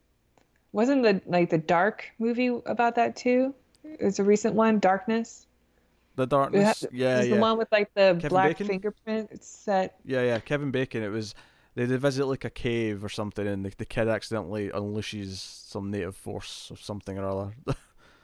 [0.72, 3.54] Wasn't the like the Dark movie about that too?
[3.84, 5.45] It was a recent one, Darkness.
[6.16, 6.80] The darkness.
[6.82, 8.66] had- yeah, yeah, the one with like the Kevin black Bacon?
[8.66, 9.98] fingerprint set.
[10.04, 10.38] yeah, yeah.
[10.40, 11.02] Kevin Bacon.
[11.02, 11.34] It was
[11.74, 15.90] they they visit like a cave or something, and the, the kid accidentally unleashes some
[15.90, 17.52] native force of something or other.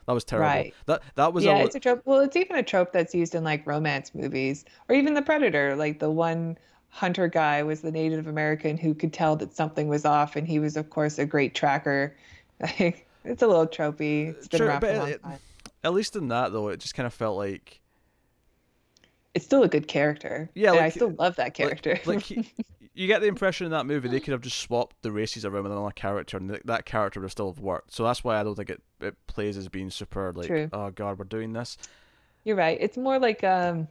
[0.07, 0.49] that was terrible.
[0.49, 0.74] Right.
[0.86, 2.03] That that was yeah, a, it's a trope.
[2.07, 5.76] Well, it's even a trope that's used in like romance movies or even The Predator.
[5.76, 6.57] Like the one
[6.88, 10.59] hunter guy was the Native American who could tell that something was off, and he
[10.59, 12.16] was, of course, a great tracker.
[12.61, 14.28] Like it's a little tropey.
[14.30, 15.38] It's been Sure, around for a long it- time.
[15.84, 17.80] at least in that though, it just kind of felt like
[19.35, 20.51] It's still a good character.
[20.55, 21.99] Yeah, and I still love that character.
[22.05, 22.53] like he,
[22.95, 25.62] you get the impression in that movie they could have just swapped the races around
[25.62, 28.43] with another character and th- that character would still have worked so that's why i
[28.43, 30.68] don't think it, it plays as being super like True.
[30.74, 31.78] oh god we're doing this
[32.45, 32.76] You're right.
[32.78, 33.89] It's more like um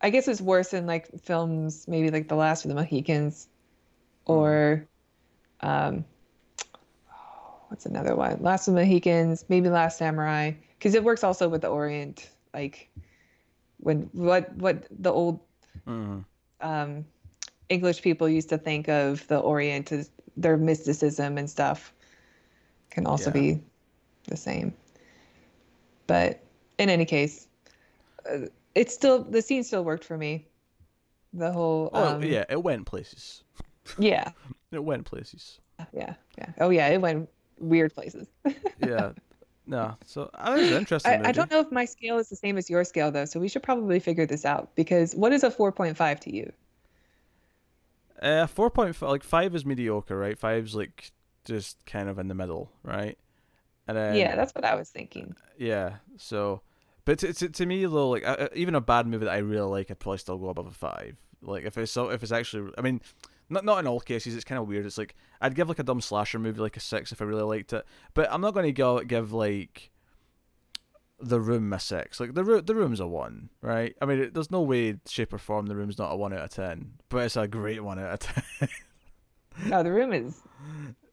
[0.00, 3.48] I guess it's worse in like films maybe like The Last of the Mohicans
[4.24, 4.86] or
[5.62, 6.04] um
[7.68, 8.38] what's another one?
[8.40, 12.88] Last of the Mohicans, maybe Last Samurai because it works also with the Orient like
[13.82, 15.40] when what what the old
[15.86, 16.24] Mhm.
[16.60, 17.04] um
[17.68, 21.92] English people used to think of the Orient as their mysticism and stuff
[22.90, 23.32] can also Yeah.
[23.32, 23.62] be
[24.28, 24.74] the same.
[26.06, 26.40] But
[26.78, 27.48] in any case,
[28.30, 30.46] uh, it's still the scene still worked for me.
[31.32, 33.42] The whole oh um, yeah it went places
[33.98, 34.32] yeah
[34.72, 35.60] it went places
[35.92, 37.28] yeah yeah oh yeah it went
[37.58, 38.28] weird places.
[38.78, 39.12] yeah
[39.66, 42.36] no so I think it's interesting I, I don't know if my scale is the
[42.36, 45.44] same as your scale though, so we should probably figure this out because what is
[45.44, 46.52] a four point five to you?
[48.20, 51.10] uh 4.5 like 5 is mediocre right 5's like
[51.44, 53.18] just kind of in the middle right
[53.88, 55.34] and then yeah, that's what I was thinking.
[55.58, 55.96] Yeah.
[56.16, 56.62] So,
[57.04, 59.38] but to, to, to me though, like uh, uh, even a bad movie that I
[59.38, 61.16] really like, I'd probably still go above a five.
[61.42, 63.00] Like if it's so, if it's actually, I mean,
[63.52, 64.34] not not in all cases.
[64.34, 64.86] It's kind of weird.
[64.86, 67.42] It's like I'd give like a dumb slasher movie like a six if I really
[67.42, 67.84] liked it,
[68.14, 69.90] but I'm not going to go give like
[71.20, 72.20] the room a six.
[72.20, 73.94] Like the room, the room's a one, right?
[74.02, 76.40] I mean, it, there's no way, shape, or form the room's not a one out
[76.44, 78.68] of ten, but it's a great one out of ten.
[79.66, 80.40] no, the room is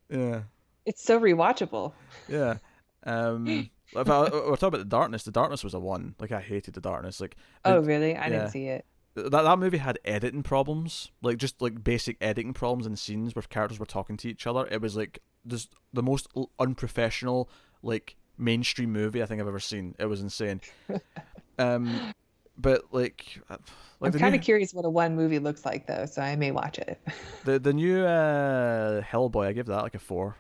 [0.10, 0.42] yeah.
[0.86, 1.94] it's so rewatchable.
[2.28, 2.58] Yeah.
[3.04, 5.24] Um, if I, we're talking about the darkness.
[5.24, 6.16] The darkness was a one.
[6.20, 7.22] Like I hated the darkness.
[7.22, 7.36] Like
[7.66, 8.16] Oh, really?
[8.16, 8.30] I yeah.
[8.30, 8.86] didn't see it.
[9.16, 13.44] That that movie had editing problems, like just like basic editing problems in scenes where
[13.44, 14.68] characters were talking to each other.
[14.68, 16.28] It was like just the most
[16.60, 17.50] unprofessional,
[17.82, 19.96] like mainstream movie I think I've ever seen.
[20.00, 20.62] It was insane.
[21.60, 22.14] um,
[22.58, 23.58] but like, uh,
[24.00, 26.52] like I'm kind of curious what a one movie looks like though, so I may
[26.52, 27.00] watch it.
[27.46, 30.36] the the new uh Hellboy, I give that like a four.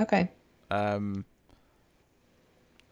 [0.00, 0.30] Okay.
[0.70, 1.24] Um,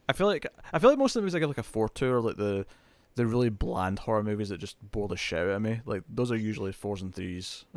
[0.08, 1.88] I feel like I feel like most of the movies I give like a four
[1.88, 2.66] to or like the
[3.14, 5.80] the really bland horror movies that just bore the shit out of me.
[5.84, 7.64] Like those are usually fours and threes.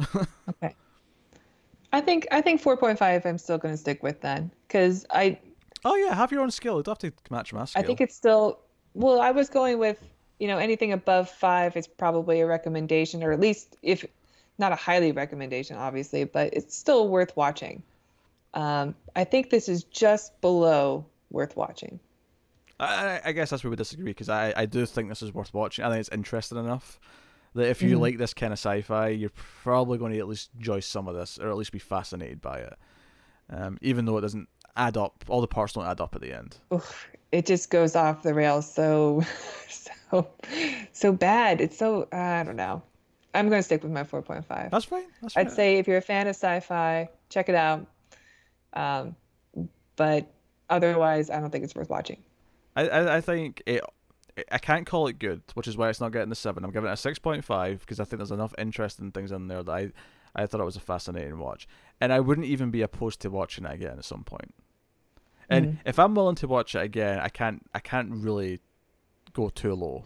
[0.49, 0.75] Okay.
[1.91, 5.37] I think I think 4.5 I'm still going to stick with then cuz I
[5.85, 6.77] oh yeah, have your own scale.
[6.77, 7.83] You don't have to match my scale.
[7.83, 8.59] I think it's still
[8.95, 9.99] well, I was going with,
[10.39, 14.05] you know, anything above 5 is probably a recommendation or at least if
[14.57, 17.83] not a highly recommendation obviously, but it's still worth watching.
[18.55, 21.99] Um I think this is just below worth watching.
[22.79, 25.53] I, I- guess that's where we disagree because I, I do think this is worth
[25.53, 25.85] watching.
[25.85, 26.99] I think it's interesting enough
[27.55, 28.01] that if you Mhm.
[28.01, 29.31] like this kind of sci-fi, you're
[29.63, 32.59] probably going to at least enjoy some of this, or at least be fascinated by
[32.59, 32.73] it.
[33.49, 36.33] Um, even though it doesn't add up, all the parts don't add up at the
[36.35, 36.57] end.
[36.73, 39.21] Oof, it just goes off the rails so
[39.69, 40.27] so
[40.93, 41.61] so bad.
[41.61, 42.81] It's so I don't know.
[43.35, 44.69] I'm going to stick with my 4.5.
[44.71, 45.05] That's fine.
[45.21, 45.45] That's fine.
[45.47, 47.85] I'd say if you're a fan of sci-fi, check it out.
[48.73, 49.15] Um,
[49.95, 50.31] but
[50.69, 52.17] otherwise, I don't think it's worth watching.
[52.75, 53.81] I, I, I think it.
[54.51, 56.63] I can't call it good, which is why it's not getting the seven.
[56.65, 59.47] I'm giving it a six point five because I think there's enough interesting things in
[59.47, 59.91] there that I,
[60.35, 61.67] I thought it was a fascinating watch,
[62.01, 64.53] and I wouldn't even be opposed to watching it again at some point.
[65.49, 65.77] And Mhm.
[65.85, 67.63] if I'm willing to watch it again, I can't.
[67.75, 68.59] I can't really
[69.33, 70.05] go too low.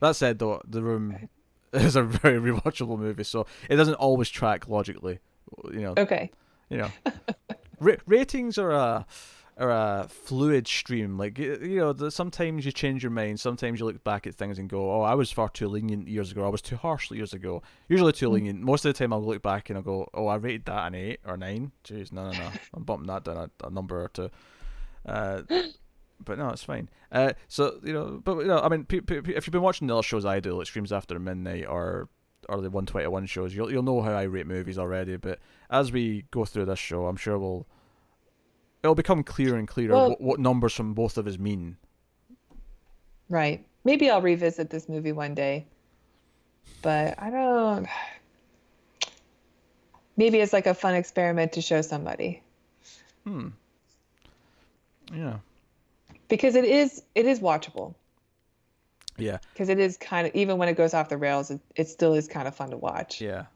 [0.00, 1.28] That said, though, The Room
[1.72, 5.18] is a very rewatchable movie, so it doesn't always track logically.
[5.72, 6.30] You know, Okay.
[6.68, 6.90] you know,
[7.80, 9.06] Ra- ratings are a
[9.58, 11.18] are a fluid stream.
[11.18, 13.40] Like you know, sometimes you change your mind.
[13.40, 16.30] Sometimes you look back at things and go, "Oh, I was far too lenient years
[16.30, 16.44] ago.
[16.46, 18.32] I was too harsh years ago." Usually too Mm.
[18.32, 18.60] lenient.
[18.60, 20.94] Most of the time, I'll look back and I'll go, "Oh, I rated that an
[20.94, 21.72] eight or nine.
[21.84, 22.50] Jeez, no, no, no.
[22.74, 24.30] I'm bumping that down a, a number or two.
[25.04, 25.42] Uh,
[26.24, 26.88] but no, it's fine.
[27.10, 29.62] Uh, so you know, but you know, I mean, pe- pe- pe- if you've been
[29.62, 32.08] watching the other shows I do, like Screams After Midnight or
[32.48, 35.16] or the one twenty one shows, you'll you'll know how I rate movies already.
[35.16, 35.38] But
[35.70, 37.66] as we go through this show, I'm sure we'll
[38.82, 41.76] it'll become clearer and clearer Well- what, what numbers from both of us mean.
[43.28, 43.64] Right.
[43.84, 45.66] Maybe I'll revisit this movie one day.
[46.82, 47.86] But I don't.
[50.16, 52.42] Maybe it's like a fun experiment to show somebody
[53.24, 53.48] Hmm.
[55.12, 55.38] Yeah.
[56.28, 57.94] because it is it is watchable
[59.16, 59.38] Yeah.
[59.52, 62.14] because it is kind of even when it goes off the rails it, it still
[62.14, 63.46] is kind of fun to watch Yeah.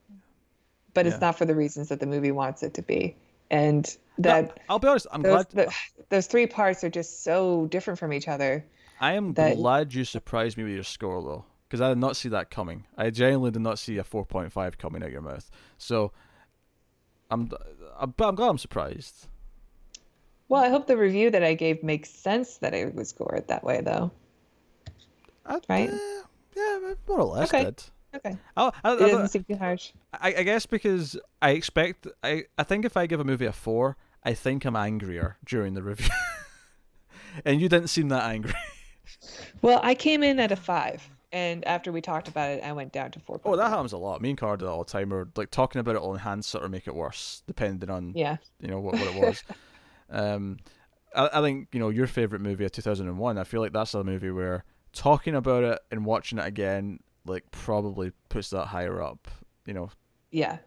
[0.94, 1.12] but yeah.
[1.12, 3.16] it's not for the reasons that the movie wants it to be
[3.52, 5.06] and No, that I'll be honest.
[5.12, 5.66] I'm those, glad.
[5.68, 5.74] the,
[6.08, 8.64] those three parts are just so different from each other
[9.00, 12.16] I am that- glad you surprised me with your score though, because I did not
[12.16, 12.86] see that coming.
[12.96, 15.50] I genuinely did not see a 4.5 coming out your mouth.
[15.78, 16.12] So,
[17.30, 17.50] I'm,
[17.98, 19.26] I'm, but I'm glad I'm surprised.
[20.48, 23.48] well i hope the review that i gave makes sense that i would score it
[23.48, 24.10] that way though
[25.46, 25.90] I, Right.
[25.90, 26.20] eh,
[26.56, 27.64] yeah, more or less Okay.
[27.64, 27.82] did.
[28.14, 32.44] Okay I, I, it doesn't seem too harsh I, I guess because I expect I,
[32.58, 35.82] I think if I give a movie a four, I think I'm angrier during the
[35.82, 36.08] review.
[37.44, 38.52] and you didn't seem that angry.
[39.62, 42.92] well i came in at a five and after we talked about it i went
[42.92, 44.20] down to four Oh, that happens a lot.
[44.20, 45.12] Me and Cara do that all the time.
[45.12, 48.36] Or like talking about it will enhance it or make it worse, depending on yeah
[48.60, 49.42] you know what, what it was.
[50.10, 50.58] um,
[51.14, 53.38] I, I think you know your favorite movie of two thousand and one.
[53.38, 57.50] I feel like that's a movie where talking about it and watching it again like
[57.50, 59.28] probably puts that higher up.
[59.66, 59.90] You know,
[60.30, 60.58] yeah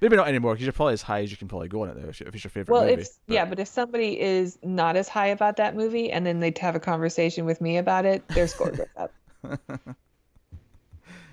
[0.00, 2.00] maybe not anymore because you're probably as high as you can probably go on it
[2.00, 2.08] though.
[2.08, 3.02] If it's your favorite Well, movie.
[3.02, 6.56] if yeah, but if somebody is not as high about that movie and then they'd
[6.58, 9.12] have a conversation with me about it, their score goes up.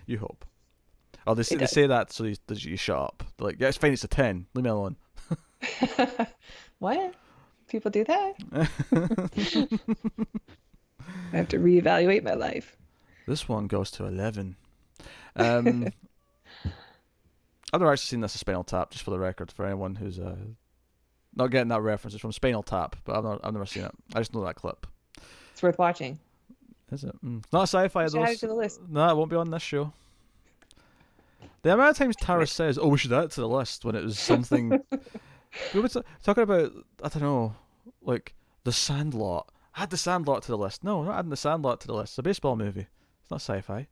[0.06, 0.44] You hope.
[1.26, 3.24] Oh, they say, they say that so you, that you shut up.
[3.38, 3.94] They're like, yeah, it's fine.
[3.94, 4.48] It's a ten.
[4.54, 4.98] Leave me alone.
[6.80, 7.14] what?
[7.70, 8.34] People do that?
[11.32, 12.76] I have to reevaluate my life.
[13.28, 14.56] This one goes to eleven.
[15.36, 15.88] Um,
[17.74, 20.20] I've never actually seen This Is Spinal Tap, just for the record, for anyone who's
[20.20, 20.36] uh,
[21.36, 22.14] not getting that reference.
[22.14, 23.92] It's from Spinal Tap, but I've not, I've never seen it.
[24.14, 24.86] I just know that clip.
[25.52, 26.20] It's worth watching.
[26.92, 27.16] Is it?
[27.26, 27.40] Mm.
[27.44, 28.24] It's not sci-fi Should though.
[28.24, 28.80] add it to the list.
[28.88, 29.92] No, it won't be on this show.
[31.64, 33.96] The amount of times Tara says, "Oh, we should add it to the list," when
[33.96, 34.70] it was something
[35.74, 36.72] we were t- talking about,
[37.02, 37.56] I don't know,
[38.04, 39.50] like the Sandlot.
[39.76, 40.84] Add the Sandlot to the list.
[40.84, 42.12] No, we're not adding the Sandlot to the list.
[42.12, 42.86] It's a baseball movie.
[43.34, 43.88] Not sci-fi.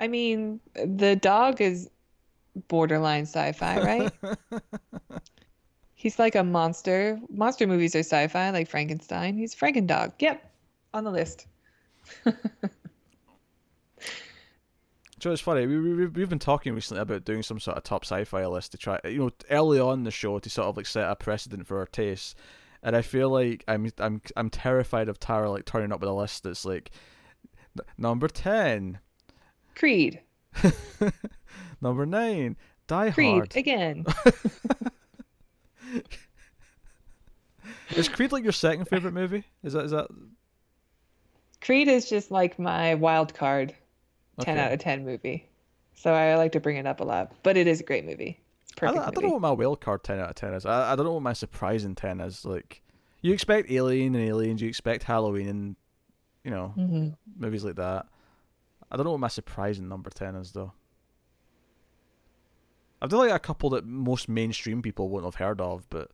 [0.00, 1.88] I mean, the dog is
[2.66, 4.12] borderline sci-fi, right?
[5.94, 7.20] He's like a monster.
[7.30, 9.36] Monster movies are sci-fi, like Frankenstein.
[9.36, 10.14] He's Franken-dog.
[10.18, 10.52] Yep,
[10.94, 11.46] on the list.
[15.20, 15.68] So it's funny.
[15.68, 18.78] We, we we've been talking recently about doing some sort of top sci-fi list to
[18.78, 21.78] try, you know, early on the show to sort of like set a precedent for
[21.78, 22.34] our tastes.
[22.82, 26.12] And I feel like I'm I'm I'm terrified of Tara like turning up with a
[26.12, 26.90] list that's like
[27.98, 28.98] number ten,
[29.74, 30.20] Creed.
[31.80, 32.56] number nine,
[32.86, 33.14] Die Hard.
[33.14, 33.56] Creed Hard.
[33.56, 34.04] again.
[37.96, 39.44] Is Creed like your second favorite movie?
[39.62, 40.06] Is that is that
[41.60, 43.74] Creed is just like my wild card
[44.40, 44.66] 10 Okay.
[44.66, 45.48] out of 10 movie.
[45.94, 47.32] So I like to bring it up a lot.
[47.42, 48.40] But it is a great movie.
[48.80, 49.26] I, I don't movie.
[49.26, 50.64] know what my wild card ten out of ten is.
[50.66, 52.44] I, I don't know what my surprising ten is.
[52.44, 52.82] Like,
[53.20, 55.76] you expect Alien and Aliens, you expect Halloween and
[56.44, 58.06] you know hmm movies like that.
[58.90, 60.72] I don't know what my surprising number ten is though.
[63.00, 66.10] I've done like a couple that most mainstream people wouldn't have heard of, but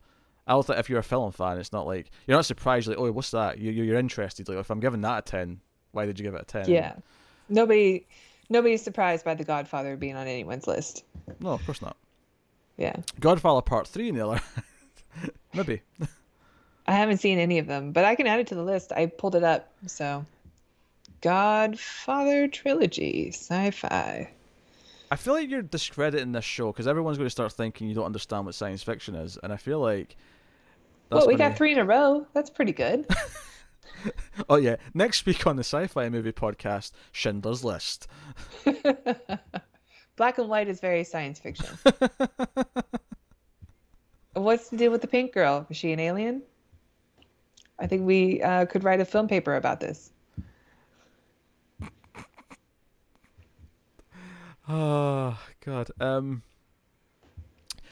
[0.46, 2.88] I don't think if you're a film fan, it's not like you're not surprised.
[2.88, 3.58] Like, oh, what's that?
[3.58, 4.48] You you- you're interested.
[4.48, 5.60] Like, if I'm giving that a ten,
[5.92, 6.68] why did you give it a ten?
[6.70, 6.94] Yeah.
[7.50, 8.06] Nobody
[8.48, 11.04] nobody's surprised by The Godfather being on anyone's list.
[11.40, 11.96] No, of course not.
[12.78, 12.96] Yeah.
[13.20, 14.40] Godfather Part Three, the
[15.54, 15.82] maybe.
[16.88, 18.92] I haven't seen any of them, but I can add it to the list.
[18.92, 19.70] I pulled it up.
[19.86, 20.24] So
[21.20, 24.30] Godfather trilogy, sci-fi.
[25.10, 28.04] I feel like you're discrediting this show because everyone's going to start thinking you don't
[28.04, 30.16] understand what science fiction is, and I feel like.
[31.10, 32.26] Well, we got three in a row.
[32.34, 33.06] That's pretty good.
[34.48, 38.06] Oh yeah, next week on the Sci-Fi Movie Podcast, Schindler's List.
[40.16, 41.66] Black and white is very science fiction.
[44.34, 45.66] What's the deal with the pink girl?
[45.68, 46.42] Is she an alien?
[47.78, 50.10] I think we uh, could write a film paper about this.
[54.68, 55.90] Oh God.
[56.00, 56.42] Um.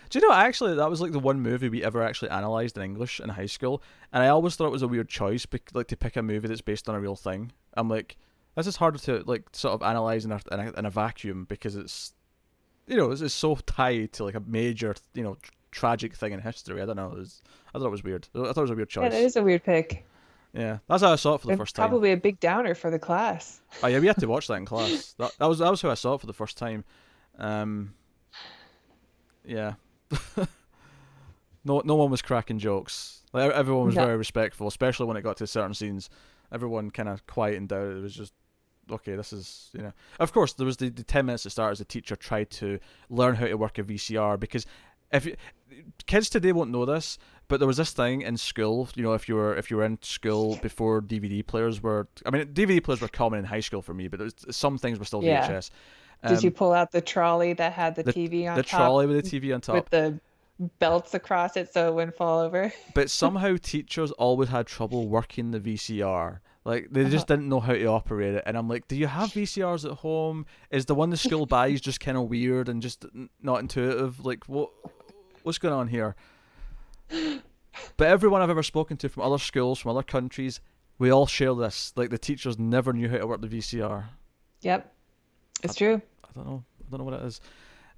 [0.08, 2.84] Do you know actually that was like the one movie we ever actually analyzed in
[2.84, 3.82] English in high school,
[4.12, 6.60] and I always thought it was a weird choice, like to pick a movie that's
[6.60, 7.50] based on a real thing.
[7.76, 8.16] I'm like,
[8.54, 11.44] this is harder to like sort of analyze in a in a, in a vacuum
[11.48, 12.14] because it's,
[12.86, 15.36] you know, it's, it's so tied to like a major, you know,
[15.70, 16.80] tragic thing in history.
[16.82, 17.12] I don't know.
[17.12, 17.42] It was,
[17.74, 18.28] I thought it was weird.
[18.34, 19.12] I thought it was a weird choice.
[19.12, 20.04] Yeah, it is a weird pick.
[20.52, 21.88] Yeah, that's how I saw it for the It's first time.
[21.88, 23.60] probably a big downer for the class.
[23.82, 25.14] Oh yeah, we had to watch that in class.
[25.18, 26.84] That, that was that was how I saw it for the first time.
[27.38, 27.92] Um,
[29.44, 29.74] yeah.
[31.64, 33.22] no, no one was cracking jokes.
[33.32, 34.06] Like everyone was No.
[34.06, 36.08] very respectful, especially when it got to certain scenes.
[36.52, 37.98] Everyone kind of quietened down.
[37.98, 38.32] It was just
[38.90, 39.16] okay.
[39.16, 39.92] This is you know.
[40.20, 42.78] Of course, there was the, the ten minutes to start as the teacher tried to
[43.10, 44.64] learn how to work a VCR because
[45.12, 45.36] if you,
[46.06, 48.88] kids today won't know this, but there was this thing in school.
[48.94, 52.30] You know, if you were if you were in school before DVD players were, I
[52.30, 55.04] mean, DVD players were common in high school for me, but was, some things were
[55.04, 55.46] still Yeah.
[55.46, 55.70] VHS.
[56.26, 59.06] Did you Um, pull out the trolley that had the, TV on the top trolley
[59.06, 59.74] with the TV on top?
[59.74, 60.18] with the
[60.78, 62.72] belts across it so it wouldn't fall over?
[62.94, 66.38] but somehow teachers always had trouble working the VCR.
[66.64, 67.10] Like they Uh-huh.
[67.10, 69.98] just didn't know how to operate it, and I'm like, "Do you have VCRs at
[69.98, 70.46] home?
[70.70, 73.04] Is the one the school buys just kind of weird and just
[73.40, 74.24] not intuitive?
[74.24, 74.70] Like what,
[75.46, 76.14] what's going on here?"
[77.96, 80.60] But everyone I've ever spoken to from other schools, from other countries,
[80.98, 81.92] we all share this.
[81.96, 84.04] Like the teachers never knew how to work the VCR.
[84.62, 84.92] Yep.
[85.62, 86.00] It's true.
[86.24, 86.64] I don't know.
[86.80, 87.40] I don't know what it is.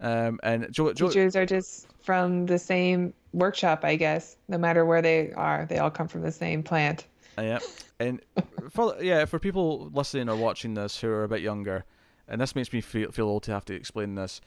[0.00, 4.36] Um, and Joe, Joe, Teachers are just from the same workshop, I guess.
[4.48, 7.06] No matter where they are, they all come from the same plant.
[7.36, 7.58] Uh, yeah,
[7.98, 8.20] and
[8.70, 11.84] for yeah, for people listening or watching this who are a bit younger,
[12.28, 14.40] and this makes me feel feel old to have to explain this.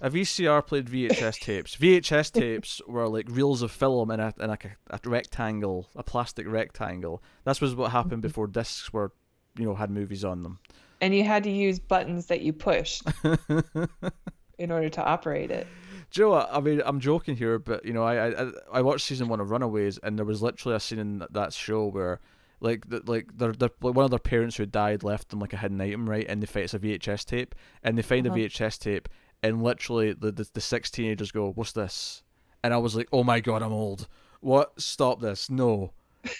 [0.00, 1.76] A VCR played VHS tapes.
[1.76, 6.02] VHS tapes were like reels of film in a in like a, a rectangle, a
[6.02, 7.22] plastic rectangle.
[7.44, 9.12] This was what happened before discs were,
[9.56, 10.58] you know, had movies on them.
[11.00, 13.02] And you had to use buttons that you pushed
[14.58, 15.66] in order to operate it.
[16.10, 19.28] Joe, I I mean, I'm joking here, but you know, I I I watched season
[19.28, 22.20] one of Runaways, and there was literally a scene in that- that show where,
[22.60, 25.52] like, the, like their their like one of their parents who died left them like
[25.52, 26.26] a hidden item, right?
[26.28, 28.36] And they find it's a VHS tape, and they find Uh-huh.
[28.36, 29.08] a VHS tape,
[29.44, 32.22] and literally the, the the six teenagers go, "What's this?"
[32.64, 34.08] And I was like, "Oh my god, I'm old.
[34.40, 34.80] What?
[34.80, 35.50] Stop this!
[35.50, 35.92] No,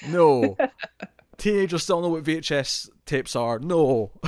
[0.09, 0.57] no."
[1.37, 3.61] Teenagers still know what VHS tapes are.
[3.61, 4.11] No.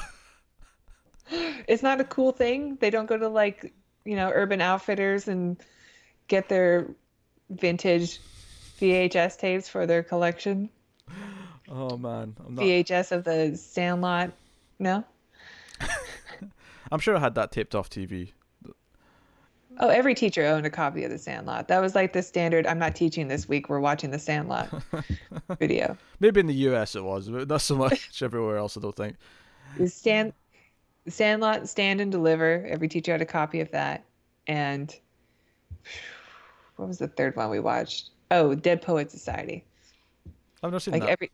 [1.66, 2.76] It's not a cool thing.
[2.76, 3.74] They don't go to like,
[4.04, 5.56] you know, Urban Outfitters and
[6.28, 6.86] get their
[7.50, 8.20] vintage
[8.78, 10.70] VHS tapes for their collection.
[11.68, 12.64] Oh man, I'm not.
[12.64, 14.30] VHS of the Sandlot.
[14.78, 15.02] No?
[16.92, 18.30] I'm sure I had that taped off TV.
[19.78, 21.68] Oh, every teacher owned a copy of The Sandlot.
[21.68, 22.66] That was like the standard.
[22.66, 23.68] I'm not teaching this week.
[23.68, 24.68] We're watching The Sandlot
[25.58, 25.96] video.
[26.20, 28.76] Maybe in the US it was, but not so much everywhere else.
[28.76, 29.16] I don't think.
[29.76, 30.32] The Stand,
[31.08, 32.64] Sandlot, Stand and Deliver.
[32.68, 34.04] Every teacher had a copy of that.
[34.46, 34.94] And
[36.76, 38.10] what was the third one we watched?
[38.30, 39.64] Oh, Dead Poet Society.
[40.62, 41.10] I've never seen Like that.
[41.10, 41.30] every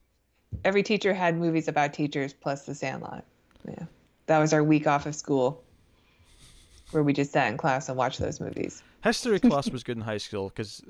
[0.65, 3.25] every teacher had movies about teachers plus The Sandlot.
[3.69, 3.85] Yeah,
[4.27, 5.63] that was our week off of school,
[6.93, 8.83] where we just sat in class and watched those movies.
[9.03, 10.83] History class was good in high school because,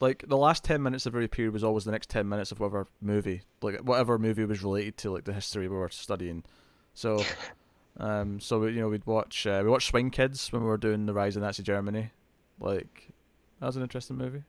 [0.00, 2.60] like, the last ten minutes of every period was always the next ten minutes of
[2.60, 6.44] whatever movie, like whatever movie was related to like the history we were studying.
[6.94, 7.22] So,
[7.98, 10.78] um, so we, you know we'd watch uh, we watched Swing Kids when we were
[10.78, 12.10] doing the Rise of Nazi Germany.
[12.60, 13.12] Like,
[13.60, 14.42] that was an interesting movie.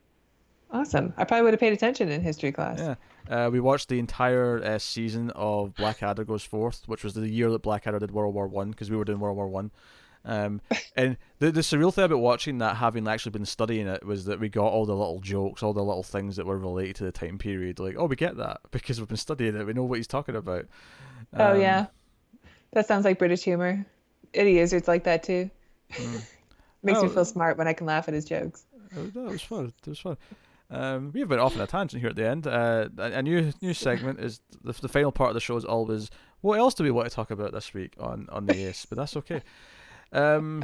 [0.71, 1.13] Awesome.
[1.17, 2.79] I probably would have paid attention in history class.
[2.79, 2.95] Yeah.
[3.27, 7.49] Uh, we watched the entire uh, season of Blackadder Goes Forth, which was the year
[7.51, 9.71] that Blackadder did World War One, because we were doing World War One.
[10.25, 10.61] Um,
[10.95, 14.39] and the the surreal thing about watching that, having actually been studying it, was that
[14.39, 17.11] we got all the little jokes, all the little things that were related to the
[17.11, 17.79] time period.
[17.79, 19.65] Like, oh, we get that because we've been studying it.
[19.65, 20.65] We know what he's talking about.
[21.33, 21.87] Oh Um, yeah,
[22.73, 23.85] that sounds like British humor.
[24.33, 25.49] Eddie Izzard's like that too.
[26.83, 27.09] Makes me Oh.
[27.09, 28.65] feel smart when I can laugh at his jokes.
[28.95, 29.73] It was, it was fun.
[29.85, 30.17] It was fun.
[30.71, 32.45] Um, we've been off on a tangent here at the end.
[32.45, 35.65] Uh, a, a new new segment is the, the final part of the show is
[35.65, 36.11] always
[36.41, 38.97] what else do we want to talk about this week on on the Ace, but
[38.97, 39.41] that's okay.
[40.11, 40.63] Um,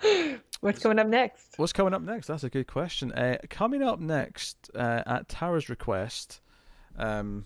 [0.60, 1.58] What's coming up next?
[1.58, 2.26] what's coming up next?
[2.26, 3.12] That's a good question.
[3.12, 6.40] Uh, coming up next uh, at Tara's request,
[6.96, 7.44] um,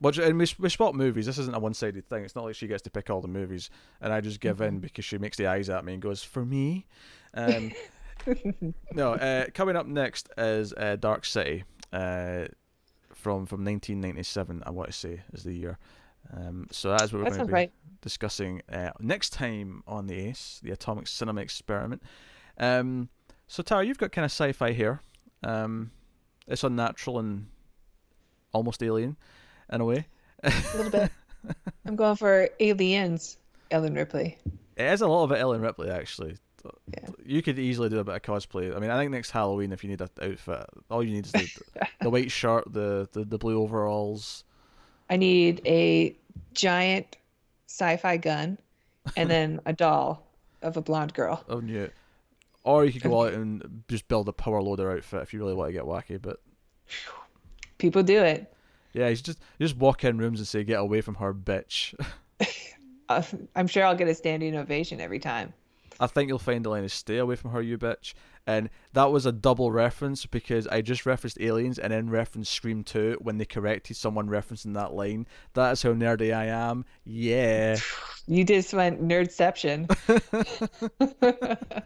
[0.00, 1.26] what and we we spot movies.
[1.26, 2.24] This isn't a one sided thing.
[2.24, 3.70] It's not like she gets to pick all the movies
[4.00, 6.44] and I just give in because she makes the eyes at me and goes for
[6.44, 6.86] me.
[7.34, 7.72] Um,
[8.92, 12.46] no, uh, coming up next is uh, Dark City uh,
[13.14, 14.62] from from 1997.
[14.66, 15.78] I want to say is the year.
[16.32, 17.72] Um, so that is what we're That going to be right.
[18.02, 22.02] discussing uh, next time on the Ace, the Atomic Cinema Experiment.
[22.58, 23.08] Um,
[23.46, 25.00] so Tara, you've got kind of sci-fi here.
[25.42, 25.90] Um,
[26.46, 27.46] it's unnatural and
[28.52, 29.16] almost alien
[29.72, 30.06] in a way.
[30.42, 31.10] A little bit.
[31.86, 33.38] I'm going for Aliens.
[33.70, 34.38] Ellen Ripley.
[34.76, 36.36] It is a lot of it Ellen Ripley actually.
[36.92, 37.08] Yeah.
[37.24, 38.74] You could easily do a bit of cosplay.
[38.74, 41.32] I mean, I think next Halloween, if you need an outfit, all you need is
[41.32, 41.48] the,
[42.00, 44.44] the white shirt, the, the the blue overalls.
[45.08, 46.16] I need a
[46.54, 47.16] giant
[47.66, 48.58] sci-fi gun,
[49.16, 50.26] and then a doll
[50.62, 51.44] of a blonde girl.
[51.48, 51.90] Oh new.
[52.64, 55.54] Or you could go out and just build a power loader outfit if you really
[55.54, 56.20] want to get wacky.
[56.20, 56.40] But
[57.78, 58.52] People do it.
[58.92, 61.94] Yeah, you just you just walk in rooms and say, "Get away from her, bitch."
[63.08, 63.22] Uh,
[63.54, 65.52] I'm sure I'll get a standing ovation every time.
[65.98, 68.14] I think you'll find the line is "Stay away from her, you bitch,"
[68.46, 72.84] and that was a double reference because I just referenced Aliens and then referenced Scream
[72.84, 75.26] Two when they corrected someone referencing that line.
[75.54, 76.84] That is how nerdy I am.
[77.04, 77.76] Yeah.
[78.28, 79.86] You just went nerdception.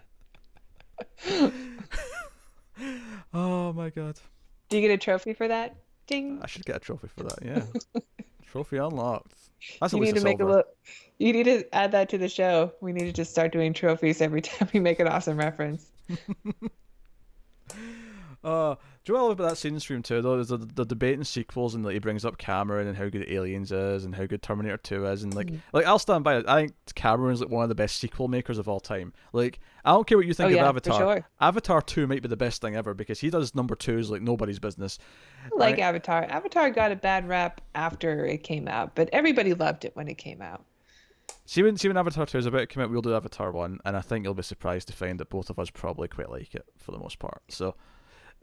[3.35, 4.19] oh my god.
[4.69, 5.77] Do you get a trophy for that?
[6.07, 6.41] Ding.
[6.43, 7.39] I should get a trophy for that.
[7.45, 7.65] Yeah.
[8.51, 9.50] trophy unlocked.
[9.81, 10.53] That's you need to a make a silver.
[10.59, 10.67] look.
[11.19, 12.73] You need to add that to the show.
[12.81, 15.87] We need to just start doing trophies every time we make an awesome reference.
[18.43, 18.75] Uh,
[19.11, 20.39] do you know what I love about that scene in Scream 2 though?
[20.39, 23.29] Is the, the debate in sequels and like he brings up Cameron and how good
[23.29, 25.61] Aliens is and how good Terminator 2 is and like Mm.
[25.73, 26.49] like I'll stand by it.
[26.49, 29.13] I think Cameron's like one of the best sequel makers of all time.
[29.33, 30.99] Like I don't care what you think oh of yeah, Avatar.
[31.01, 31.27] sure.
[31.41, 34.61] Avatar 2 might be the best thing ever because he does number twos like nobody's
[34.61, 34.99] business.
[35.53, 35.81] Like Right.
[35.81, 36.25] Avatar.
[36.25, 40.19] Avatar got a bad rap after it came out, but everybody loved it when it
[40.19, 40.65] came out.
[41.47, 43.79] See when see when Avatar 2 is about to come out, we'll do Avatar 1
[43.85, 46.55] and I think you'll be surprised to find that both of us probably quite like
[46.55, 47.43] it for the most part.
[47.49, 47.75] So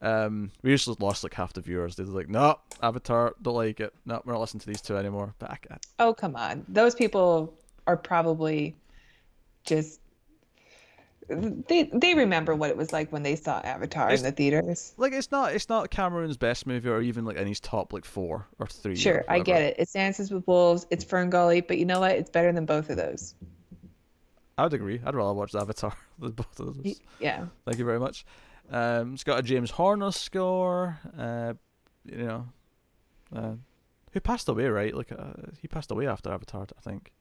[0.01, 1.95] um, we usually lost like half the viewers.
[1.95, 3.93] They're like, no, Avatar, don't like it.
[4.05, 5.33] No, we're not listening to these two anymore.
[5.41, 5.57] I,
[5.99, 7.53] Oh come on, those people
[7.87, 8.75] are probably
[9.63, 9.99] just
[11.29, 14.93] they they remember what it was like when they saw Avatar It's- in the theaters.
[14.95, 18.05] like it's not it's not Cameron's best movie or even like in his top like
[18.05, 18.93] four or three.
[18.93, 19.75] or Sure, I get it.
[19.77, 22.11] It's Dances with Wolves, it's Fern Gully, but you know what?
[22.11, 23.35] It's better than both of those.
[24.57, 25.01] I would agree.
[25.05, 26.99] I'd rather watch Avatar than both of those.
[27.19, 27.45] Yeah.
[27.65, 28.25] Thank you very much.
[28.69, 30.99] Um, it's got a James Horner score.
[31.17, 31.53] Uh,
[32.05, 32.47] you know,
[33.35, 33.53] uh,
[34.11, 34.95] who passed away, right?
[34.95, 37.11] Like uh, he passed away after Avatar, I think.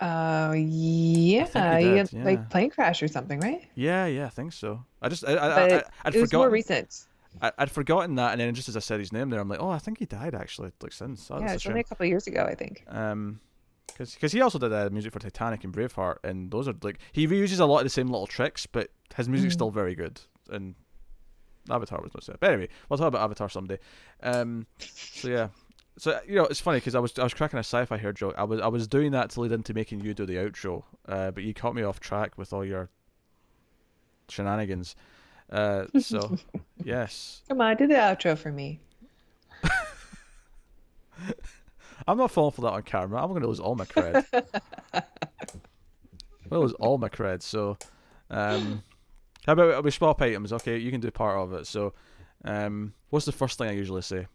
[0.00, 2.24] Oh yeah, he he had, yeah.
[2.24, 3.62] like plane crash or something, right?
[3.74, 4.84] Yeah, yeah, I think so.
[5.02, 7.04] I just I, I, But I, I'd it was more recent.
[7.40, 9.60] I, I'd forgotten that, and then just as I said his name there, I'm like,
[9.60, 10.70] oh, I think he died actually.
[10.82, 11.30] Like since.
[11.30, 12.84] Oh, yeah, it's only a couple of years ago, I think.
[12.88, 13.40] Um,
[13.98, 17.26] because he also did uh, music for Titanic and Braveheart, and those are like he
[17.28, 19.56] reuses a lot of the same little tricks, but his music's Mm.
[19.58, 20.20] still very good.
[20.50, 20.74] And
[21.70, 22.36] Avatar was not so.
[22.40, 23.78] But anyway, we'll talk about Avatar someday.
[24.22, 25.48] Um, so yeah,
[25.98, 28.34] so you know it's funny because I was I was cracking a sci-fi here joke.
[28.36, 31.30] I was I was doing that to lead into making you do the outro, uh,
[31.30, 32.88] but you caught me off track with all your
[34.28, 34.96] shenanigans.
[35.50, 36.36] Uh, so
[36.84, 38.80] yes, Come on, do the outro for me.
[42.08, 43.22] I'm not falling for that on camera.
[43.22, 44.24] I'm going to lose all my cred.
[44.92, 45.02] I'm
[46.50, 47.42] going lose all my cred.
[47.42, 47.76] So,
[48.30, 48.82] um,
[49.46, 50.52] how about we swap items?
[50.52, 51.66] Okay, you can do part of it.
[51.66, 51.92] So,
[52.44, 54.26] um, what's the first thing I usually say?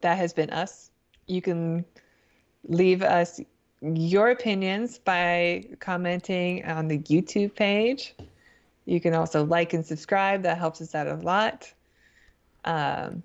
[0.00, 0.90] That has been us.
[1.26, 1.84] You can
[2.68, 3.40] leave us
[3.82, 8.14] your opinions by commenting on the YouTube page.
[8.86, 10.42] You can also like and subscribe.
[10.42, 11.72] That helps us out a lot.
[12.64, 13.22] Um,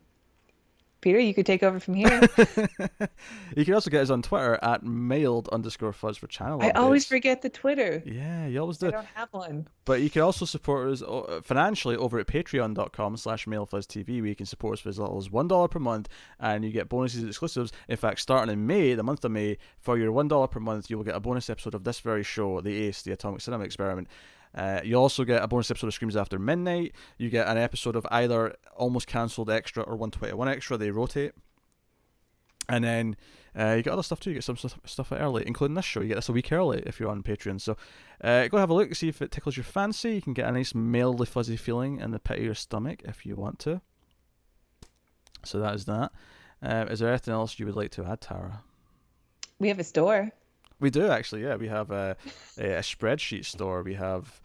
[1.01, 2.21] Peter, you could take over from here.
[3.55, 6.61] you can also get us on Twitter at Mild underscore Fuzz for channel.
[6.61, 8.03] I always forget the Twitter.
[8.05, 8.87] Yeah, you always do.
[8.87, 8.95] I do.
[8.97, 9.67] don't have one.
[9.85, 14.35] But you can also support us uh, financially over at patreon.com slash mildfuzztv where you
[14.35, 17.29] can support us for as little as $1 per month and you get bonuses and
[17.29, 17.71] exclusives.
[17.87, 20.97] In fact, starting in May, the month of May, for your $1 per month, you
[20.97, 24.07] will get a bonus episode of this very show, The Ace, The Atomic Cinema Experiment.
[24.55, 26.93] Uh, you also get a bonus episode of Screams After Midnight.
[27.17, 30.77] You get an episode of either Almost Cancelled Extra or 121 Extra.
[30.77, 31.33] They rotate.
[32.67, 33.15] And then
[33.57, 34.31] uh, you get other stuff too.
[34.31, 36.01] You get some stuff, stuff early, including this show.
[36.01, 37.59] You get this a week early if you're on Patreon.
[37.59, 37.77] So
[38.23, 40.15] uh, go have a look, see if it tickles your fancy.
[40.15, 43.25] You can get a nice mildly fuzzy feeling in the pit of your stomach if
[43.25, 43.81] you want to.
[45.43, 46.11] So that is that.
[46.61, 48.61] Uh, is there anything else you would like to add, Tara?
[49.59, 50.31] We have a store.
[50.79, 51.55] We do actually, yeah.
[51.55, 52.15] We have a,
[52.57, 53.83] a, a Spreadshirt store.
[53.83, 54.41] We have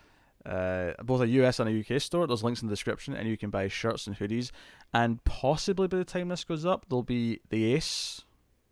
[0.47, 2.27] uh, both a US and a UK store.
[2.27, 4.51] There's links in the description, and you can buy shirts and hoodies.
[4.93, 8.23] And possibly by the time this goes up, there'll be the Ace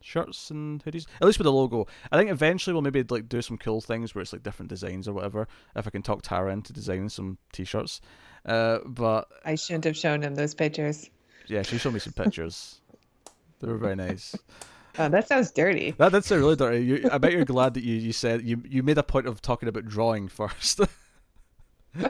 [0.01, 1.07] shirts and hoodies.
[1.21, 1.87] At least with the logo.
[2.11, 5.09] I think eventually we'll maybe like do some cool things where it's like different designs
[5.09, 5.49] or whatever.
[5.77, 8.01] If I can talk Tara into designing some t-shirts.
[8.45, 11.09] Uh, but I shouldn't have shown him those pictures.
[11.47, 12.81] yeah, she showed me some pictures.
[13.61, 14.35] They were very nice.
[14.99, 15.93] Oh, that sounds dirty.
[15.93, 16.85] That did sound really dirty.
[16.85, 19.41] You, I bet you're glad that you, you said you you made a point of
[19.41, 20.81] talking about drawing first.
[21.97, 22.09] Um,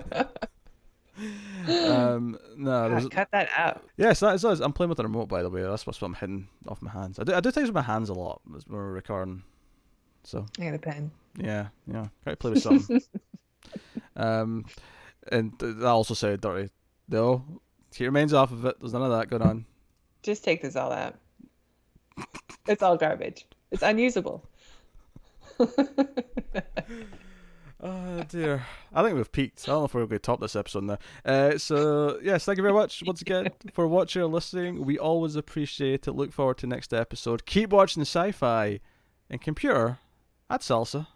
[2.56, 3.84] no, God, there's, cut that out.
[3.96, 4.60] yes, that is us.
[4.60, 5.62] I'm playing with the remote, by the way.
[5.62, 7.18] That's what's what I'm hitting off my hands.
[7.18, 9.42] I do, I do things with my hands a lot when we're recording.
[10.24, 11.10] So I got a pen.
[11.36, 13.00] yeah, yeah, try to play with something.
[14.16, 14.64] um,
[15.30, 16.70] and th- that also sounded dirty.
[17.08, 17.44] No,
[17.90, 18.76] keep your minds off of it.
[18.80, 19.66] There's none of that going on.
[20.22, 21.16] Just take this all out.
[22.68, 23.46] It's all garbage.
[23.72, 24.44] It's unusable.
[27.82, 28.64] Oh dear.
[28.94, 29.64] I think we've peaked.
[29.68, 30.98] I don't know if we're going to top this episode now.
[31.24, 34.84] Uh, so yes, thank you very much once again for watching or listening.
[34.84, 36.12] We always appreciate it.
[36.12, 37.44] Look forward to next episode.
[37.44, 38.78] Keep watching the sci-fi
[39.28, 39.98] and computer
[40.48, 41.08] at Salsa.